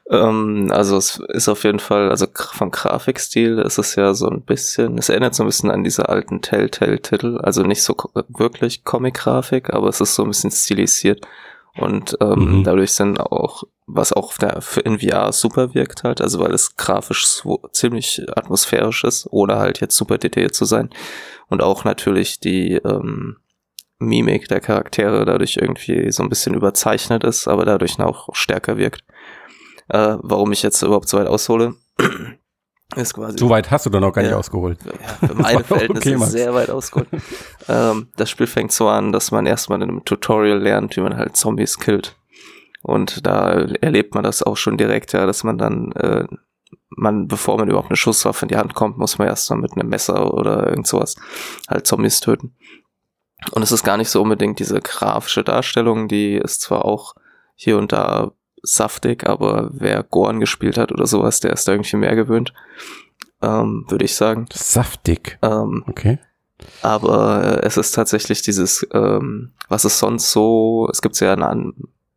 [0.09, 4.41] Ähm, also es ist auf jeden Fall, also vom Grafikstil ist es ja so ein
[4.41, 7.95] bisschen, es erinnert so ein bisschen an diese alten Telltale-Titel, also nicht so
[8.29, 11.25] wirklich Comic-Grafik, aber es ist so ein bisschen stilisiert
[11.75, 12.63] und ähm, Mhm.
[12.63, 16.75] dadurch sind auch, was auch der, für in VR super wirkt halt, also weil es
[16.75, 20.89] grafisch so ziemlich atmosphärisch ist, ohne halt jetzt super detailliert zu sein
[21.47, 23.37] und auch natürlich die ähm,
[23.99, 29.03] Mimik der Charaktere dadurch irgendwie so ein bisschen überzeichnet ist, aber dadurch auch stärker wirkt.
[29.89, 31.75] Äh, warum ich jetzt überhaupt so weit aushole,
[32.95, 34.37] ist quasi So weit hast du doch noch gar nicht Ja.
[34.37, 34.79] ausgeholt.
[34.85, 37.07] ja, für meine Verhältnisse Okay, sehr weit ausgeholt.
[37.67, 41.15] ähm, das Spiel fängt so an, dass man erstmal in einem Tutorial lernt, wie man
[41.17, 42.15] halt Zombies killt.
[42.81, 43.49] Und da
[43.81, 46.25] erlebt man das auch schon direkt, ja, dass man dann, äh,
[46.89, 49.89] man, bevor man überhaupt eine Schusswaffe in die Hand kommt, muss man erstmal mit einem
[49.89, 51.15] Messer oder irgend sowas
[51.67, 52.55] halt Zombies töten.
[53.51, 57.15] Und es ist gar nicht so unbedingt diese grafische Darstellung, die ist zwar auch
[57.55, 58.31] hier und da
[58.63, 62.53] saftig, aber wer Goran gespielt hat oder sowas, der ist da irgendwie mehr gewöhnt,
[63.41, 64.45] ähm, würde ich sagen.
[64.53, 65.37] Saftig.
[65.41, 66.19] Ähm, Okay.
[66.81, 71.73] aber äh, es ist tatsächlich dieses, ähm, was ist sonst so, es gibt ja in,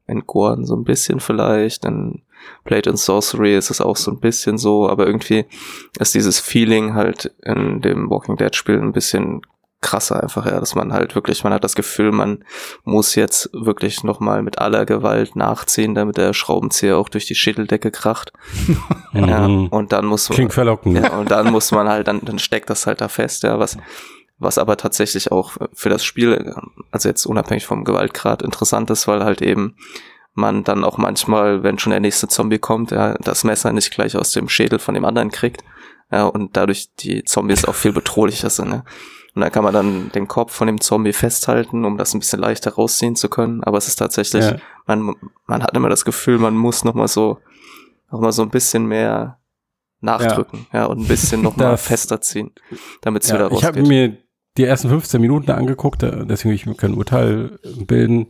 [0.06, 2.22] in Goran so ein bisschen vielleicht, in
[2.64, 5.46] Blade and Sorcery ist es auch so ein bisschen so, aber irgendwie
[6.00, 9.42] ist dieses Feeling halt in dem Walking Dead Spiel ein bisschen
[9.82, 12.44] krasser einfach, ja, dass man halt wirklich, man hat das Gefühl, man
[12.84, 17.90] muss jetzt wirklich nochmal mit aller Gewalt nachziehen, damit der Schraubenzieher auch durch die Schädeldecke
[17.90, 18.32] kracht.
[19.12, 19.66] Ja, Mhm.
[19.66, 20.96] und dann muss man, Klingt verlockend.
[20.96, 23.76] ja, und dann muss man halt, dann, dann steckt das halt da fest, ja, was,
[24.38, 26.54] was aber tatsächlich auch für das Spiel,
[26.90, 29.76] also jetzt unabhängig vom Gewaltgrad interessant ist, weil halt eben
[30.34, 34.16] man dann auch manchmal, wenn schon der nächste Zombie kommt, ja, das Messer nicht gleich
[34.16, 35.62] aus dem Schädel von dem anderen kriegt,
[36.10, 38.84] ja, und dadurch die Zombies auch viel bedrohlicher sind, ne?
[39.34, 42.40] Und dann kann man dann den Kopf von dem Zombie festhalten, um das ein bisschen
[42.40, 43.64] leichter rausziehen zu können.
[43.64, 44.56] Aber es ist tatsächlich, Ja.
[44.86, 45.14] man,
[45.46, 47.38] man hat immer das Gefühl, man muss noch mal so,
[48.10, 49.38] noch mal so ein bisschen mehr
[50.00, 52.50] nachdrücken, ja, und ein bisschen noch mal Das- fester ziehen,
[53.00, 53.88] damit es wieder Ja, ich habe rausgeht.
[53.88, 54.18] mir
[54.58, 58.26] die ersten 15 Minuten angeguckt, äh, deswegen will ich mir kein Urteil bilden.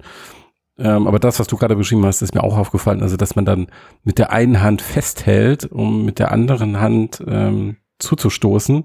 [0.78, 3.02] Ähm, aber das, was du gerade beschrieben hast, ist mir auch aufgefallen.
[3.02, 3.66] Also, dass man dann
[4.04, 8.84] mit der einen Hand festhält, um mit der anderen Hand ähm, zuzustoßen.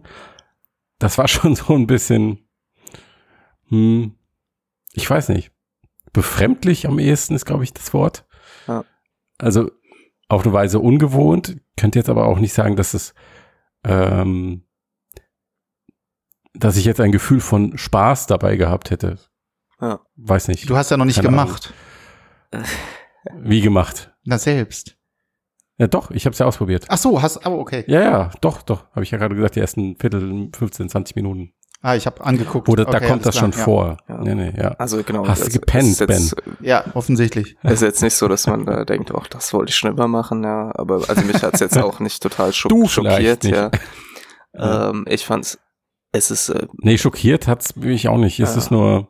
[0.99, 2.47] Das war schon so ein bisschen,
[3.69, 4.15] hm,
[4.93, 5.51] ich weiß nicht,
[6.13, 8.25] befremdlich am ehesten ist, glaube ich, das Wort.
[8.67, 8.83] Ja.
[9.37, 9.71] Also
[10.29, 11.57] auf eine Weise ungewohnt.
[11.77, 13.13] Könnt jetzt aber auch nicht sagen, dass es,
[13.83, 14.65] ähm,
[16.53, 19.19] dass ich jetzt ein Gefühl von Spaß dabei gehabt hätte.
[19.79, 19.99] Ja.
[20.15, 20.67] Weiß nicht.
[20.69, 21.73] Du hast ja noch nicht Keine gemacht.
[22.51, 22.67] Ahnung.
[23.35, 24.13] Wie gemacht?
[24.23, 24.96] Na selbst.
[25.79, 26.85] Ja, doch, ich habe es ja ausprobiert.
[26.87, 27.83] Ach so, hast aber okay.
[27.87, 31.53] Ja, ja, doch, doch, habe ich ja gerade gesagt, die ersten Viertel, 15, 20 Minuten.
[31.81, 32.67] Ah, ich habe angeguckt.
[32.69, 33.63] Oder okay, da kommt das klar, schon ja.
[33.63, 33.97] vor.
[34.09, 34.17] Ja.
[34.17, 34.69] Nee, nee, ja.
[34.79, 35.27] Also genau.
[35.27, 36.31] Hast du gepennt, Ben?
[36.59, 37.55] Ja, offensichtlich.
[37.61, 40.43] Ist jetzt nicht so, dass man da denkt, ach, das wollte ich schon immer machen,
[40.43, 40.71] ja.
[40.73, 43.55] Aber also mich hat's jetzt auch nicht total schock du schockiert, nicht.
[43.55, 43.71] ja.
[44.59, 45.59] Ähm, ich fand's,
[46.11, 46.49] es ist.
[46.49, 48.39] Äh, nee, schockiert hat's mich auch nicht.
[48.39, 49.07] Es ist nur.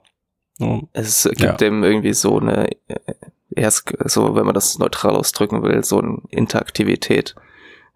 [0.60, 1.54] nur es gibt ja.
[1.54, 3.14] dem irgendwie so eine, äh,
[3.58, 7.36] erst so, wenn man das neutral ausdrücken will, so eine Interaktivität,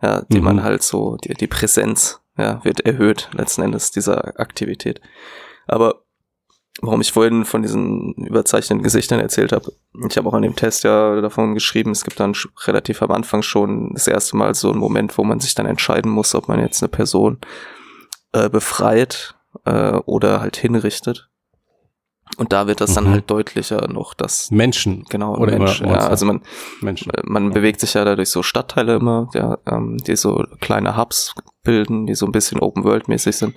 [0.02, 0.46] ja, die mhm.
[0.46, 5.02] man halt so, die, die Präsenz ja, wird erhöht letzten Endes dieser Aktivität.
[5.68, 6.04] Aber
[6.82, 9.74] warum ich vorhin von diesen überzeichneten Gesichtern erzählt habe,
[10.10, 12.34] ich habe auch an dem Test ja davon geschrieben, es gibt dann
[12.66, 16.12] relativ am Anfang schon das erste Mal so einen Moment, wo man sich dann entscheiden
[16.12, 17.40] muss, ob man jetzt eine Person
[18.32, 19.36] äh, befreit
[19.66, 21.30] äh, oder halt hinrichtet.
[22.38, 22.96] Und da wird das mhm.
[22.96, 26.42] dann halt deutlicher noch, dass Menschen genau oder Mensch, ja, also man
[26.82, 27.12] Menschen.
[27.14, 31.36] Äh, man bewegt sich ja dadurch so Stadtteile immer, ja, ähm, die so kleine Hubs
[31.64, 33.56] bilden, die so ein bisschen Open World mäßig sind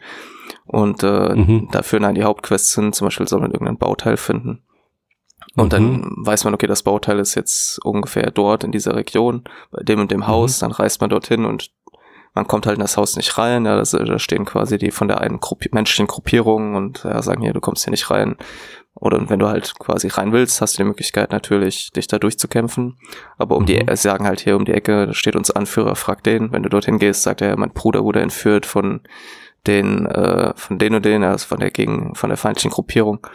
[0.67, 1.69] und äh, mhm.
[1.71, 2.95] dafür dann die Hauptquests sind.
[2.95, 4.63] Zum Beispiel soll man irgendein Bauteil finden
[5.57, 5.69] und mhm.
[5.71, 10.01] dann weiß man, okay, das Bauteil ist jetzt ungefähr dort in dieser Region bei dem
[10.01, 10.61] und dem Haus.
[10.61, 10.67] Mhm.
[10.67, 11.71] Dann reist man dorthin und
[12.35, 15.09] man kommt halt in das Haus nicht rein, ja, das, da stehen quasi die von
[15.09, 18.37] der einen Gruppi menschlichen Gruppierung und ja, sagen hier, du kommst hier nicht rein.
[18.97, 22.97] Oder wenn du halt quasi rein willst, hast du die Möglichkeit natürlich, dich da durchzukämpfen.
[23.39, 23.97] Aber um die, mhm.
[23.97, 26.53] sagen halt hier um die Ecke, da steht unser Anführer, frag den.
[26.53, 29.01] Wenn du dorthin gehst, sagt er, mein Bruder wurde entführt von
[29.67, 33.27] den, äh, von den und den, also von der gegen, von der feindlichen Gruppierung.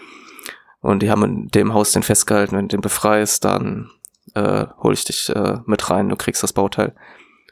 [0.81, 3.91] Und die haben in dem Haus den festgehalten, wenn du den befreist, dann
[4.35, 6.95] äh, hol ich dich äh, mit rein, du kriegst das Bauteil.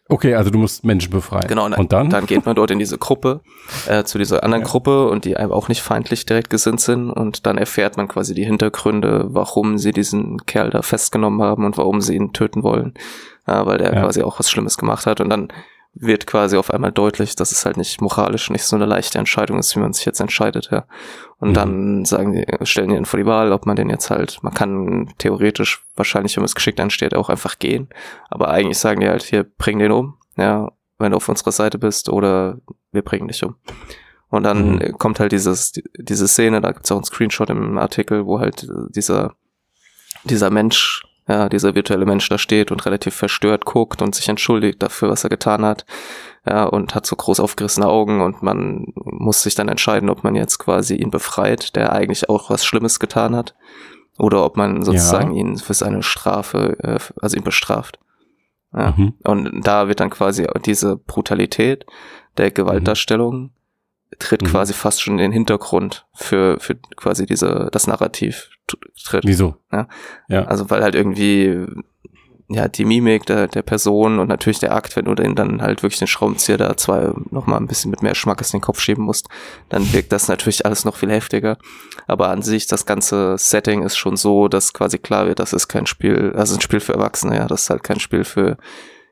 [0.10, 1.47] Okay, also du musst Menschen befreien.
[1.47, 2.10] Genau, und dann?
[2.10, 3.41] Dann geht man dort in diese Gruppe,
[3.88, 4.70] äh, zu dieser anderen ja.
[4.70, 8.34] Gruppe und die einem auch nicht feindlich direkt gesinnt sind und dann erfährt man quasi
[8.34, 12.93] die Hintergründe, warum sie diesen Kerl da festgenommen haben und warum sie ihn töten wollen,
[13.47, 14.01] ja, weil der ja.
[14.01, 15.49] quasi auch was Schlimmes gemacht hat und dann
[16.00, 19.60] wird quasi auf einmal deutlich, dass es halt nicht moralisch nicht so eine leichte Entscheidung
[19.60, 20.86] ist, wie man sich jetzt entscheidet, ja.
[21.39, 21.54] Und mhm.
[21.54, 24.54] dann sagen die, stellen die ihn vor die Wahl, ob man den jetzt halt, man
[24.54, 27.89] kann theoretisch wahrscheinlich, wenn man es geschickt ansteht, auch einfach gehen.
[28.30, 31.78] Aber eigentlich sagen die halt, hier, bring den um, ja, wenn du auf unserer Seite
[31.78, 32.58] bist, oder
[32.91, 33.56] wir bringen dich um.
[34.30, 34.98] Und dann mhm.
[34.98, 39.34] kommt halt dieses, diese Szene, da gibt's auch einen Screenshot im Artikel, wo halt dieser,
[40.24, 44.82] dieser Mensch ja, dieser virtuelle Mensch da steht und relativ verstört guckt und sich entschuldigt
[44.82, 45.86] dafür, was er getan hat,
[46.45, 50.36] ja, und hat so groß aufgerissene Augen und man muss sich dann entscheiden, ob man
[50.36, 53.55] jetzt quasi ihn befreit, der eigentlich auch was Schlimmes getan hat,
[54.17, 55.41] oder ob man sozusagen ja.
[55.41, 57.99] ihn für seine Strafe, äh, also ihn bestraft.
[58.73, 58.93] Ja.
[58.95, 59.13] Mhm.
[59.23, 61.86] Und da wird dann quasi diese Brutalität
[62.38, 63.49] der Gewaltdarstellung mhm.
[64.20, 64.47] Tritt mhm.
[64.47, 68.49] quasi fast schon in den Hintergrund für, für quasi diese, das Narrativ
[69.03, 69.24] tritt.
[69.26, 69.55] Wieso?
[69.72, 69.88] Ja?
[70.28, 70.45] ja.
[70.45, 71.66] Also weil halt irgendwie
[72.49, 75.84] ja die Mimik der, der Person und natürlich der Akt, wenn du den dann halt
[75.84, 78.80] wirklich den Schraubenzieher da zwei noch mal ein bisschen mit mehr Schmackes in den Kopf
[78.80, 79.28] schieben musst,
[79.68, 81.58] dann wirkt das natürlich alles noch viel heftiger.
[82.08, 85.68] Aber an sich das ganze Setting ist schon so, dass quasi klar wird, das ist
[85.68, 88.58] kein Spiel, also ein Spiel für Erwachsene, ja, das ist halt kein Spiel für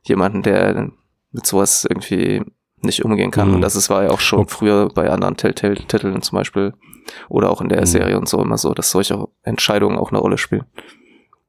[0.03, 0.91] jemanden, der
[1.31, 2.41] mit sowas irgendwie
[2.85, 3.49] nicht umgehen kann.
[3.49, 3.55] Mhm.
[3.55, 6.73] Und das ist, war ja auch schon früher bei anderen Telltale-Titeln zum Beispiel
[7.29, 7.85] oder auch in der mhm.
[7.85, 10.65] Serie und so immer so, dass solche Entscheidungen auch eine Rolle spielen.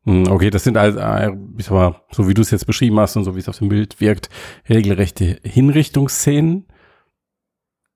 [0.04, 1.00] Mhm, okay, das sind also,
[1.58, 3.58] ich sag mal, so wie du es jetzt beschrieben hast und so wie es auf
[3.58, 4.30] dem Bild wirkt,
[4.68, 6.66] regelrechte Hinrichtungsszenen.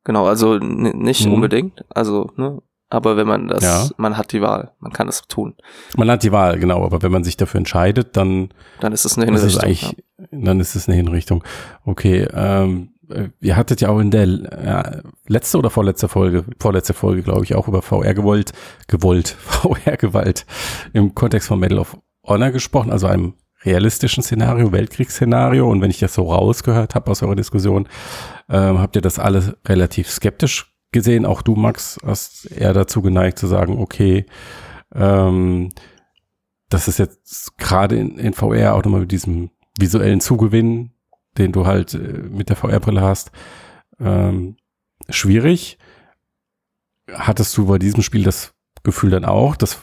[0.05, 1.35] Genau, also nicht mhm.
[1.35, 3.89] unbedingt, also, ne, aber wenn man das, ja.
[3.97, 5.55] man hat die Wahl, man kann das tun.
[5.97, 9.17] Man hat die Wahl, genau, aber wenn man sich dafür entscheidet, dann, dann ist es
[9.17, 9.71] eine Hinrichtung.
[9.71, 9.91] Ist ja.
[10.33, 11.45] Dann ist es eine Hinrichtung.
[11.85, 12.90] Okay, ähm, äh,
[13.41, 17.55] ihr hattet ja auch in der ja, letzte oder vorletzte Folge, vorletzte Folge, glaube ich,
[17.55, 18.53] auch über VR-Gewalt,
[18.89, 20.47] gewollt, VR-Gewalt
[20.93, 23.35] im Kontext von Medal of Honor gesprochen, also einem
[23.65, 25.69] realistischen Szenario, Weltkriegsszenario.
[25.71, 27.89] Und wenn ich das so rausgehört habe aus eurer Diskussion,
[28.49, 31.27] ähm, habt ihr das alles relativ skeptisch gesehen.
[31.27, 34.27] Auch du, Max, hast eher dazu geneigt zu sagen, okay,
[34.95, 35.71] ähm,
[36.69, 40.93] das ist jetzt gerade in, in VR auch nochmal mit diesem visuellen Zugewinn
[41.39, 43.31] den du halt äh, mit der VR-Brille hast,
[43.99, 44.57] ähm,
[45.09, 45.79] schwierig.
[47.13, 49.57] Hattest du bei diesem Spiel das Gefühl dann auch.
[49.57, 49.83] Das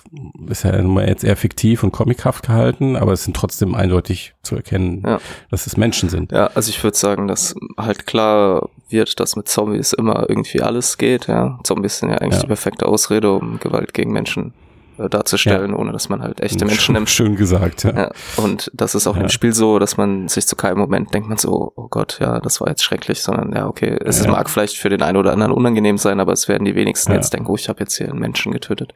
[0.49, 4.55] ist ja immer jetzt eher fiktiv und comichaft gehalten, aber es sind trotzdem eindeutig zu
[4.55, 5.19] erkennen, ja.
[5.51, 6.31] dass es Menschen sind.
[6.31, 10.97] Ja, also ich würde sagen, dass halt klar wird, dass mit Zombies immer irgendwie alles
[10.97, 11.27] geht.
[11.27, 12.41] Ja, Zombies sind ja eigentlich ja.
[12.41, 14.53] die perfekte Ausrede, um Gewalt gegen Menschen
[14.97, 15.77] darzustellen, ja.
[15.77, 17.09] ohne dass man halt echte Menschen nimmt.
[17.09, 17.91] Schön gesagt, ja.
[17.91, 18.11] ja.
[18.37, 19.23] Und das ist auch ja.
[19.23, 22.39] im Spiel so, dass man sich zu keinem Moment denkt man so, oh Gott, ja,
[22.39, 25.51] das war jetzt schrecklich, sondern ja, okay, es mag vielleicht für den einen oder anderen
[25.51, 28.19] unangenehm sein, aber es werden die wenigsten jetzt denken, oh, ich habe jetzt hier einen
[28.19, 28.93] Menschen getötet.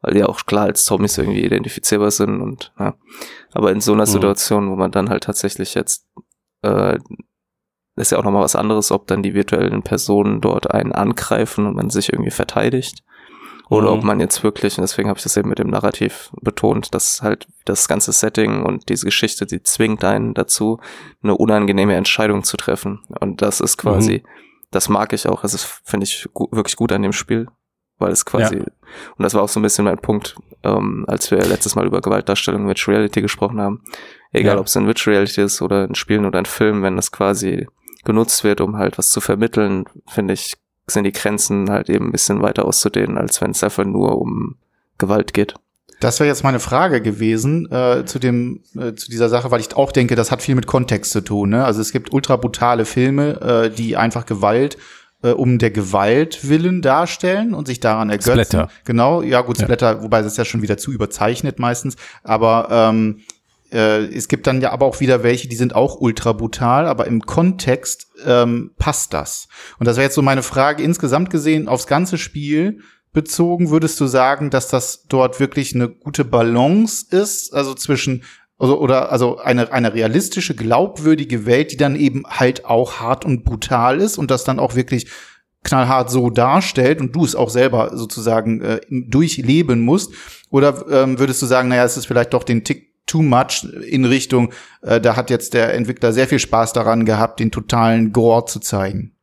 [0.00, 2.94] Weil die auch klar als Zombies irgendwie identifizierbar sind und ja.
[3.52, 4.10] Aber in so einer mhm.
[4.10, 6.06] Situation, wo man dann halt tatsächlich jetzt
[6.62, 6.98] äh,
[7.96, 11.76] ist ja auch nochmal was anderes, ob dann die virtuellen Personen dort einen angreifen und
[11.76, 13.02] man sich irgendwie verteidigt
[13.68, 13.98] oder mhm.
[13.98, 17.22] ob man jetzt wirklich, und deswegen habe ich das eben mit dem Narrativ betont, dass
[17.22, 20.80] halt das ganze Setting und diese Geschichte, die zwingt einen dazu,
[21.22, 23.00] eine unangenehme Entscheidung zu treffen.
[23.20, 24.28] Und das ist quasi, mhm.
[24.70, 27.48] das mag ich auch, das ist, finde ich, gu wirklich gut an dem Spiel,
[27.98, 28.64] weil es quasi, ja.
[29.16, 32.00] und das war auch so ein bisschen mein Punkt, ähm, als wir letztes Mal über
[32.00, 33.82] Gewaltdarstellung in Virtual Reality gesprochen haben.
[34.32, 34.60] Egal, ja.
[34.60, 37.66] ob es in Virtual Reality ist oder in Spielen oder in Filmen, wenn das quasi
[38.04, 40.56] genutzt wird, um halt was zu vermitteln, finde ich,
[40.92, 44.56] sind die Grenzen halt eben ein bisschen weiter auszudehnen, als wenn es einfach nur um
[44.98, 45.54] Gewalt geht.
[46.00, 49.76] Das wäre jetzt meine Frage gewesen äh, zu dem äh, zu dieser Sache, weil ich
[49.76, 51.50] auch denke, das hat viel mit Kontext zu tun.
[51.50, 51.64] Ne?
[51.64, 54.78] Also es gibt ultra brutale Filme, äh, die einfach Gewalt
[55.22, 58.32] äh, um der Gewalt willen darstellen und sich daran ergötzen.
[58.32, 58.68] Splatter.
[58.84, 60.02] Genau, ja gut, Splatter, ja.
[60.02, 61.94] wobei das ist ja schon wieder zu überzeichnet meistens.
[62.24, 63.20] Aber ähm,
[63.72, 67.06] äh, es gibt dann ja aber auch wieder welche, die sind auch ultra brutal, aber
[67.06, 69.48] im Kontext ähm, passt das.
[69.78, 72.80] Und das wäre jetzt so meine Frage insgesamt gesehen aufs ganze Spiel
[73.12, 78.24] bezogen, würdest du sagen, dass das dort wirklich eine gute Balance ist, also zwischen
[78.58, 83.44] also, oder also eine, eine realistische, glaubwürdige Welt, die dann eben halt auch hart und
[83.44, 85.08] brutal ist und das dann auch wirklich
[85.64, 90.12] knallhart so darstellt und du es auch selber sozusagen äh, durchleben musst?
[90.50, 94.04] Oder ähm, würdest du sagen, naja, es ist vielleicht doch den Tick too much in
[94.04, 98.46] Richtung, äh, da hat jetzt der Entwickler sehr viel Spaß daran gehabt, den totalen Gore
[98.46, 99.14] zu zeigen.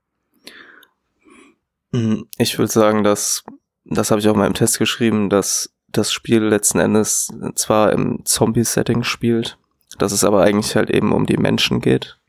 [1.91, 2.27] Mhm.
[2.37, 3.43] Ich würde sagen, dass,
[3.85, 8.23] das habe ich auch mal im Test geschrieben, dass das Spiel letzten Endes zwar im
[8.25, 9.57] Zombie-Setting spielt,
[9.97, 12.19] dass es aber eigentlich halt eben um die Menschen geht,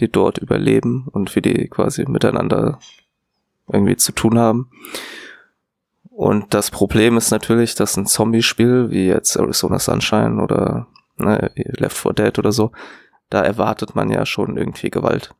[0.00, 2.80] die dort überleben und wie die quasi miteinander
[3.68, 4.70] irgendwie zu tun haben.
[6.10, 10.86] Und das Problem ist natürlich, dass ein Zombie-Spiel wie jetzt Arizona Sunshine oder
[11.16, 12.72] ne, Left 4 Dead oder so,
[13.30, 15.34] da erwartet man ja schon irgendwie Gewalt.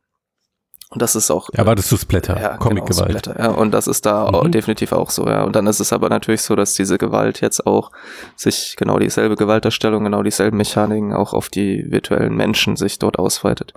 [0.89, 1.49] Und das ist auch.
[1.51, 3.23] Erwartest du Splatter, ja, Comic-Gewalt.
[3.23, 4.51] Genau, ja, und das ist da mhm.
[4.51, 5.43] definitiv auch so, ja.
[5.43, 7.91] Und dann ist es aber natürlich so, dass diese Gewalt jetzt auch
[8.35, 13.73] sich genau dieselbe Gewalterstellung, genau dieselben Mechaniken auch auf die virtuellen Menschen sich dort ausweitet.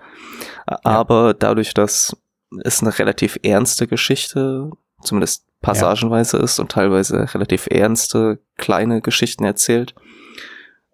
[0.66, 1.32] Aber ja.
[1.32, 2.16] dadurch, dass
[2.62, 4.70] es eine relativ ernste Geschichte,
[5.03, 6.44] zumindest passagenweise ja.
[6.44, 9.94] ist und teilweise relativ ernste, kleine Geschichten erzählt,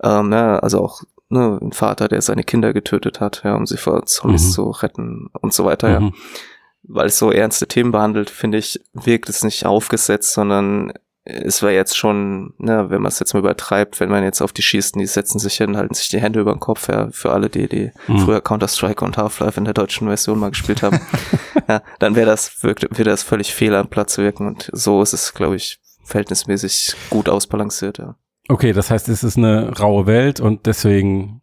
[0.03, 3.77] ähm, ne, also auch ne, ein Vater, der seine Kinder getötet hat, ja, um sie
[3.77, 4.51] vor Zombies mhm.
[4.51, 6.07] zu retten und so weiter, mhm.
[6.07, 6.13] ja.
[6.87, 10.93] Weil es so ernste Themen behandelt, finde ich, wirkt es nicht aufgesetzt, sondern
[11.27, 14.53] es war jetzt schon, ne, wenn man es jetzt mal übertreibt, wenn man jetzt auf
[14.53, 17.33] die schießt, die setzen sich hin, halten sich die Hände über den Kopf, ja, für
[17.33, 18.19] alle, die, die mhm.
[18.19, 21.01] früher Counter-Strike und Half-Life in der deutschen Version mal gespielt haben,
[21.69, 25.15] ja, dann wäre das, wirkt, würde das völlig fehl am Platz wirken und so ist
[25.15, 28.17] es, glaube ich, verhältnismäßig gut ausbalanciert, ja.
[28.49, 31.41] Okay, das heißt, es ist eine raue Welt und deswegen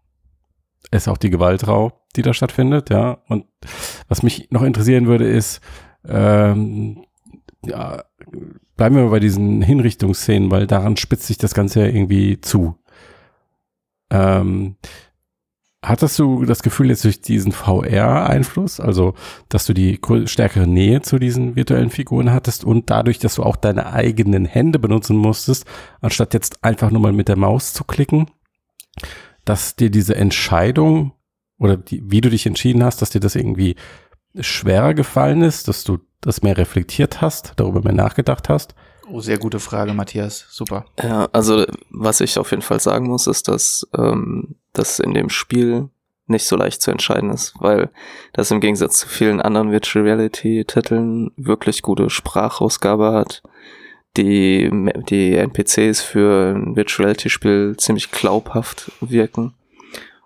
[0.92, 3.20] ist auch die Gewalt rau, die da stattfindet, ja.
[3.28, 3.46] Und
[4.08, 5.62] was mich noch interessieren würde, ist,
[6.08, 7.06] ähm,
[7.66, 8.04] ja,
[8.76, 12.76] bleiben wir mal bei diesen Hinrichtungsszenen, weil daran spitzt sich das Ganze ja irgendwie zu.
[14.10, 14.76] Ähm,
[15.84, 19.16] Hattest du das Gefühl jetzt durch diesen VR-Einfluss, also
[19.50, 23.56] dass du die stärkere Nähe zu diesen virtuellen Figuren hattest und dadurch, dass du auch
[23.56, 25.66] deine eigenen Hände benutzen musstest,
[26.00, 28.30] anstatt jetzt einfach nur mal mit der Maus zu klicken,
[29.44, 31.14] dass dir diese Entscheidung
[31.58, 33.76] oder die, wie du dich entschieden hast, dass dir das irgendwie
[34.40, 38.76] schwerer gefallen ist, dass du das mehr reflektiert hast, darüber mehr nachgedacht hast?
[39.12, 40.46] Oh, sehr gute Frage, Matthias.
[40.50, 40.86] Super.
[41.02, 45.30] Ja, also was ich auf jeden Fall sagen muss, ist, dass ähm, das in dem
[45.30, 45.90] Spiel
[46.28, 47.90] nicht so leicht zu entscheiden ist, weil
[48.32, 53.44] das im Gegensatz zu vielen anderen Virtual Reality Titeln wirklich gute Sprachausgabe hat,
[54.16, 54.70] die,
[55.10, 59.56] die NPCs für ein Virtual Reality Spiel ziemlich glaubhaft wirken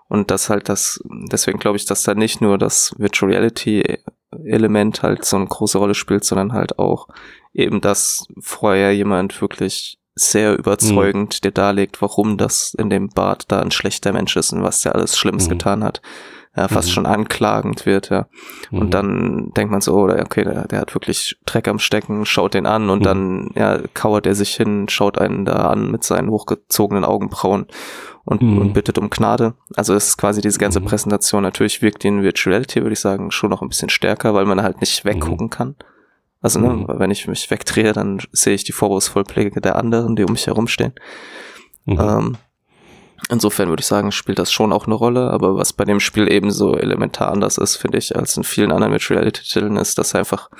[0.07, 3.99] und das halt das, deswegen glaube ich, dass da nicht nur das Virtual Reality
[4.45, 7.07] Element halt so eine große Rolle spielt, sondern halt auch
[7.55, 11.41] eben, dass vorher jemand wirklich sehr überzeugend mhm.
[11.43, 14.95] dir darlegt, warum das in dem Bad da ein schlechter Mensch ist und was der
[14.95, 15.51] alles Schlimmes mhm.
[15.51, 16.01] getan hat.
[16.55, 16.93] ja, fast mhm.
[16.93, 18.27] schon anklagend wird, ja.
[18.71, 18.79] Mhm.
[18.79, 22.53] Und dann denkt man so, oder okay, der, der, hat wirklich Dreck am Stecken, schaut
[22.53, 23.03] den an und mhm.
[23.03, 27.65] dann ja, kauert er sich hin, schaut einen da an mit seinen hochgezogenen Augenbrauen
[28.23, 28.57] und, mhm.
[28.59, 29.55] und bittet um Gnade.
[29.75, 30.85] Also es ist quasi diese ganze mhm.
[30.85, 31.43] Präsentation.
[31.43, 34.63] Natürlich wirkt die in Virtuality, würde ich sagen, schon noch ein bisschen stärker, weil man
[34.63, 35.49] halt nicht weggucken mhm.
[35.49, 35.75] kann.
[36.45, 40.33] Also ne, wenn ich mich wegdrehe, dann sehe ich die Vorwurfsvollpflege der anderen, die um
[40.33, 40.93] mich herumstehen.
[41.87, 42.37] Ähm,
[43.29, 46.31] Insofern würde ich sagen, spielt das schon auch eine Rolle, aber was bei dem Spiel
[46.31, 50.13] eben so elementar anders ist, finde ich, als in vielen anderen Virtual Reality-Titeln, ist, dass
[50.13, 50.51] einfach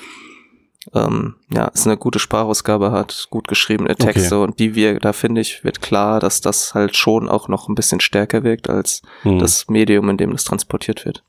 [0.96, 4.44] ähm, ja, es eine gute Sprachausgabe hat, gut geschriebene Texte okay.
[4.44, 7.76] und die wir, da finde ich, wird klar, dass das halt schon auch noch ein
[7.76, 9.38] bisschen stärker wirkt als mhm.
[9.38, 11.24] das Medium, in dem das transportiert wird.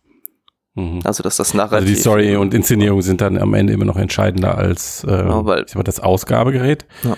[0.76, 1.00] Mhm.
[1.04, 1.78] Also dass das Narrativ.
[1.78, 5.44] Also die Story und Inszenierung sind dann am Ende immer noch entscheidender als äh, genau,
[5.46, 7.16] weil, ich sag mal, das Ausgabegerät ja.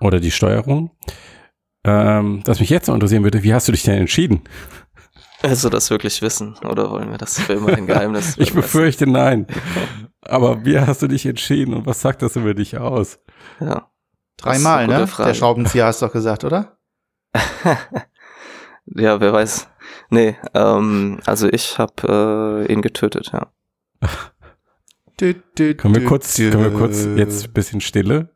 [0.00, 0.90] oder die Steuerung.
[1.84, 4.42] Ähm, was mich jetzt noch interessieren würde, wie hast du dich denn entschieden?
[5.42, 8.34] Also das wirklich wissen oder wollen wir das für immer ein Geheimnis?
[8.38, 9.46] ich befürchte nein.
[10.20, 13.18] Aber wie hast du dich entschieden und was sagt das über dich aus?
[13.60, 13.90] Ja.
[14.36, 15.06] Dreimal, ne?
[15.06, 15.28] Frage.
[15.28, 16.78] Der Schraubenzieher hast du doch gesagt, oder?
[18.86, 19.68] ja, wer weiß.
[20.12, 23.50] Nee, ähm, also ich habe äh, ihn getötet, ja.
[25.18, 28.28] können wir kurz, können wir kurz jetzt ein bisschen Stille?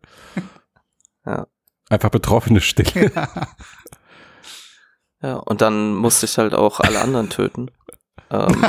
[1.26, 1.46] Ja.
[1.90, 3.12] Einfach betroffene Stille.
[5.20, 7.70] ja, und dann musste ich halt auch alle anderen töten.
[8.30, 8.64] Ähm,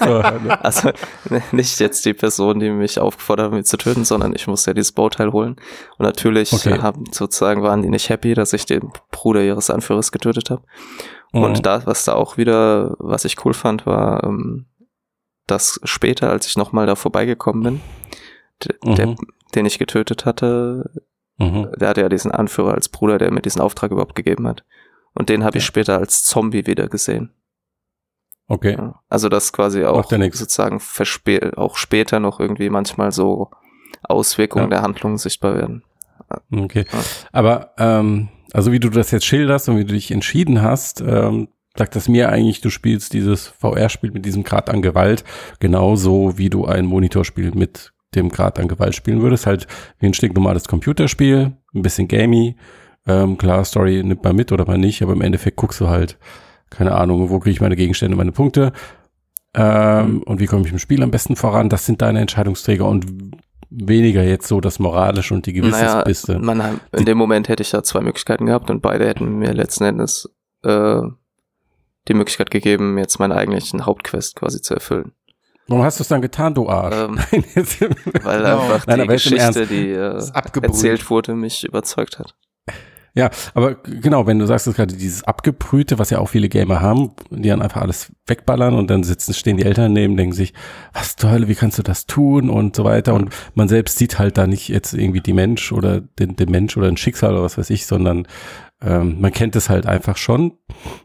[0.62, 0.90] also
[1.52, 4.74] nicht jetzt die Person, die mich aufgefordert hat, mich zu töten, sondern ich musste ja
[4.74, 5.56] dieses Bauteil holen.
[5.98, 6.80] Und natürlich okay.
[6.80, 10.62] haben sozusagen waren die nicht happy, dass ich den Bruder ihres Anführers getötet habe.
[11.32, 11.42] Mhm.
[11.42, 14.66] Und da, was da auch wieder, was ich cool fand, war, ähm,
[15.46, 17.80] dass später, als ich nochmal da vorbeigekommen bin,
[18.84, 18.94] mhm.
[18.94, 19.16] der,
[19.54, 20.90] den ich getötet hatte,
[21.38, 21.72] Mhm.
[21.76, 24.64] Der hatte ja diesen Anführer als Bruder, der mir diesen Auftrag überhaupt gegeben hat.
[25.14, 27.30] Und den habe ich später als Zombie wieder gesehen.
[28.46, 28.76] Okay.
[29.08, 30.80] Also das quasi auch sozusagen
[31.56, 33.50] auch später noch irgendwie manchmal so
[34.02, 34.70] Auswirkungen ja.
[34.70, 35.82] der Handlungen sichtbar werden.
[36.52, 36.84] Okay.
[36.92, 36.98] Ja.
[37.32, 41.48] Aber ähm, also wie du das jetzt schilderst und wie du dich entschieden hast, ähm,
[41.76, 45.24] sagt das mir eigentlich, du spielst dieses VR-Spiel mit diesem Grad an Gewalt
[45.58, 49.46] genauso wie du ein Monitorspiel mit dem Grad an Gewalt spielen würdest.
[49.46, 49.66] Halt
[49.98, 52.56] wie ein stinknormales Computerspiel, ein bisschen gamey.
[53.06, 56.16] Ähm, klar, Story nimmt man mit oder mal nicht, aber im Endeffekt guckst du halt,
[56.76, 58.72] keine Ahnung, wo kriege ich meine Gegenstände, meine Punkte
[59.54, 60.22] ähm, mhm.
[60.22, 61.68] und wie komme ich im Spiel am besten voran.
[61.68, 63.06] Das sind deine Entscheidungsträger und
[63.70, 66.38] weniger jetzt so das Moralische und die Gewissensbisse.
[66.38, 69.52] Naja, man, in dem Moment hätte ich ja zwei Möglichkeiten gehabt und beide hätten mir
[69.52, 70.30] letzten Endes
[70.62, 71.00] äh,
[72.08, 75.12] die Möglichkeit gegeben, jetzt meinen eigentlichen Hauptquest quasi zu erfüllen.
[75.66, 76.94] Warum hast du es dann getan, du Arsch?
[76.94, 77.18] Ähm,
[78.22, 78.60] weil no.
[78.60, 80.22] einfach Nein, die Geschichte, die äh,
[80.60, 82.34] erzählt wurde, mich überzeugt hat.
[83.16, 86.80] Ja, aber genau, wenn du sagst, dass gerade dieses Abgebrühte, was ja auch viele Gamer
[86.80, 90.52] haben, die dann einfach alles wegballern und dann sitzen, stehen die Eltern neben, denken sich,
[90.92, 93.14] was zur Hölle, wie kannst du das tun und so weiter.
[93.14, 96.76] Und man selbst sieht halt da nicht jetzt irgendwie die Mensch oder den, den Mensch
[96.76, 98.26] oder ein Schicksal oder was weiß ich, sondern
[98.82, 100.58] ähm, man kennt es halt einfach schon.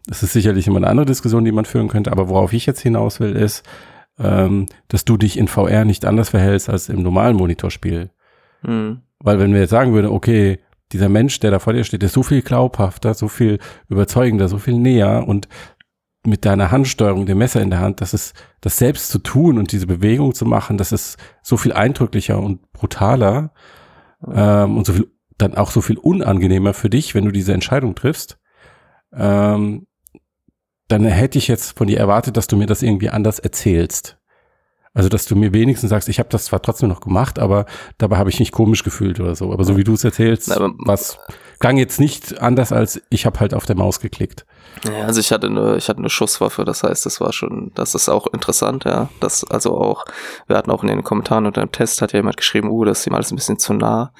[0.07, 2.81] Das ist sicherlich immer eine andere Diskussion, die man führen könnte, aber worauf ich jetzt
[2.81, 3.63] hinaus will, ist,
[4.17, 8.09] ähm, dass du dich in VR nicht anders verhältst als im normalen Monitorspiel.
[8.63, 9.01] Mhm.
[9.19, 10.59] Weil wenn wir jetzt sagen würden, okay,
[10.91, 14.57] dieser Mensch, der da vor dir steht, ist so viel glaubhafter, so viel überzeugender, so
[14.57, 15.47] viel näher und
[16.25, 19.71] mit deiner Handsteuerung, dem Messer in der Hand, das ist, das selbst zu tun und
[19.71, 23.53] diese Bewegung zu machen, das ist so viel eindrücklicher und brutaler
[24.27, 27.95] ähm, und so viel, dann auch so viel unangenehmer für dich, wenn du diese Entscheidung
[27.95, 28.37] triffst.
[29.13, 29.87] Ähm,
[30.89, 34.18] dann hätte ich jetzt von dir erwartet, dass du mir das irgendwie anders erzählst.
[34.99, 37.65] Also, dass du mir wenigstens sagst, ich habe das zwar trotzdem noch gemacht, aber
[37.99, 39.53] dabei habe ich mich komisch gefühlt oder so.
[39.53, 41.17] Aber so wie du es erzählst, aber, was
[41.59, 44.45] klang jetzt nicht anders als ich habe halt auf der Maus geklickt.
[44.83, 47.95] Ja, also ich hatte eine, ich hatte eine Schusswaffe, das heißt, das war schon, das
[47.95, 49.07] ist auch interessant, ja.
[49.21, 50.03] Das, also auch,
[50.47, 52.99] wir hatten auch in den Kommentaren unter dem Test hat ja jemand geschrieben, uh, das
[52.99, 54.11] ist ihm alles ein bisschen zu nah.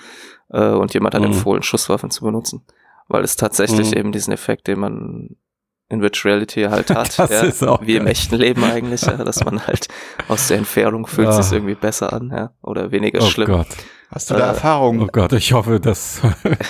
[0.49, 1.33] Äh, und jemand hat mhm.
[1.33, 2.63] empfohlen, Schusswaffen zu benutzen.
[3.09, 3.97] Weil es tatsächlich mhm.
[3.97, 5.35] eben diesen Effekt, den man
[5.89, 7.17] in Virtual Reality halt hat.
[7.19, 8.01] Das ja, ist auch wie geil.
[8.01, 9.87] im echten Leben eigentlich, ja, dass man halt
[10.27, 11.41] aus der Entfernung fühlt ja.
[11.41, 13.47] sich irgendwie besser an, ja, oder weniger oh schlimm.
[13.47, 13.67] Gott.
[14.11, 15.01] Hast du da äh, Erfahrung?
[15.01, 16.21] Oh Gott, ich hoffe, dass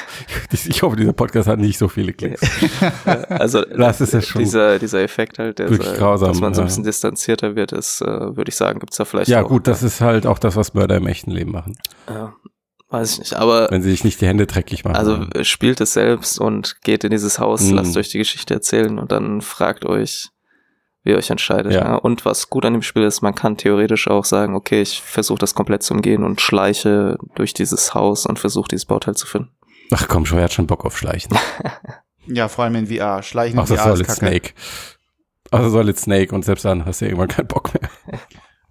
[0.51, 2.41] ich hoffe, dieser Podcast hat nicht so viele Klicks.
[3.29, 6.67] also das ist ja schon dieser dieser Effekt halt, der grausam, dass man so ein
[6.67, 9.29] bisschen distanzierter wird, ist, äh, würde ich sagen, gibt's da vielleicht.
[9.29, 11.77] Ja auch, gut, das ist halt auch das, was Mörder im echten Leben machen.
[12.09, 12.33] Ja.
[12.89, 13.69] Weiß ich nicht, aber.
[13.69, 14.95] Wenn sie sich nicht die Hände dreckig machen.
[14.95, 17.75] Also spielt es selbst und geht in dieses Haus, mhm.
[17.75, 20.29] lasst euch die Geschichte erzählen und dann fragt euch,
[21.03, 21.71] wie ihr euch entscheidet.
[21.71, 21.81] Ja.
[21.81, 21.95] ja.
[21.95, 25.37] Und was gut an dem Spiel ist, man kann theoretisch auch sagen, okay, ich versuche
[25.39, 29.51] das komplett zu umgehen und schleiche durch dieses Haus und versuche dieses Bauteil zu finden.
[29.91, 31.37] Ach komm, schon, er hat schon Bock auf Schleichen.
[32.27, 33.21] ja, vor allem in VR.
[33.21, 34.51] Schleichen in Ach, VR das ist Snake.
[35.51, 37.89] Also Solid Snake und selbst dann hast du irgendwann keinen Bock mehr.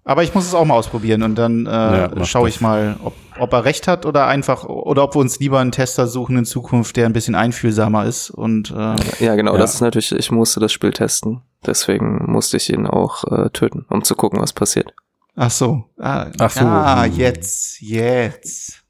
[0.09, 3.13] Aber ich muss es auch mal ausprobieren und dann äh, ja, schaue ich mal, ob,
[3.37, 6.45] ob er recht hat oder einfach, oder ob wir uns lieber einen Tester suchen in
[6.45, 8.31] Zukunft, der ein bisschen einfühlsamer ist.
[8.31, 9.59] Und äh, ja, genau, ja.
[9.59, 11.41] das ist natürlich, ich musste das Spiel testen.
[11.63, 14.95] Deswegen musste ich ihn auch äh, töten, um zu gucken, was passiert.
[15.35, 15.83] Ach so.
[15.99, 16.65] Ah, Ach so.
[16.65, 18.81] Ah, jetzt, jetzt.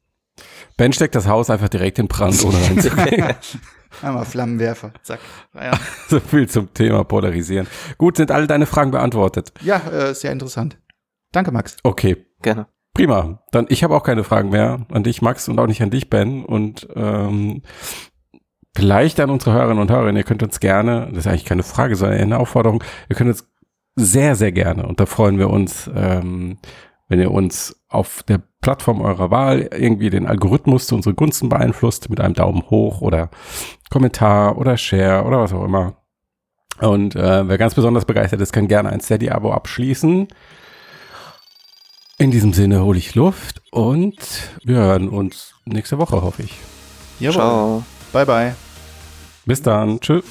[0.77, 3.35] Ben steckt das Haus einfach direkt in Brand, ohne reinzugehen.
[4.01, 5.19] Einmal Flammenwerfer, zack.
[5.53, 5.71] Ja.
[6.07, 7.67] so viel zum Thema Polarisieren.
[7.97, 9.51] Gut, sind alle deine Fragen beantwortet?
[9.59, 10.77] Ja, äh, sehr interessant.
[11.31, 11.77] Danke, Max.
[11.83, 12.25] Okay.
[12.41, 12.67] Gerne.
[12.93, 13.43] Prima.
[13.51, 16.09] Dann ich habe auch keine Fragen mehr an dich, Max, und auch nicht an dich,
[16.09, 16.43] Ben.
[16.43, 17.61] Und ähm,
[18.75, 20.11] vielleicht an unsere Hörerinnen und Hörer.
[20.11, 23.47] Ihr könnt uns gerne, das ist eigentlich keine Frage, sondern eine Aufforderung, ihr könnt uns
[23.95, 26.57] sehr, sehr gerne, und da freuen wir uns, ähm,
[27.09, 32.09] wenn ihr uns auf der Plattform eurer Wahl irgendwie den Algorithmus zu unseren Gunsten beeinflusst
[32.09, 33.29] mit einem Daumen hoch oder
[33.89, 35.97] Kommentar oder Share oder was auch immer.
[36.79, 40.27] Und äh, wer ganz besonders begeistert ist, kann gerne ein Steady-Abo abschließen.
[42.19, 44.17] In diesem Sinne hole ich Luft und
[44.65, 46.53] wir hören uns nächste Woche, hoffe ich.
[47.21, 47.33] Jawohl.
[47.33, 47.83] Ciao.
[48.11, 48.55] Bye, bye.
[49.45, 50.01] Bis dann.
[50.01, 50.25] Tschüss.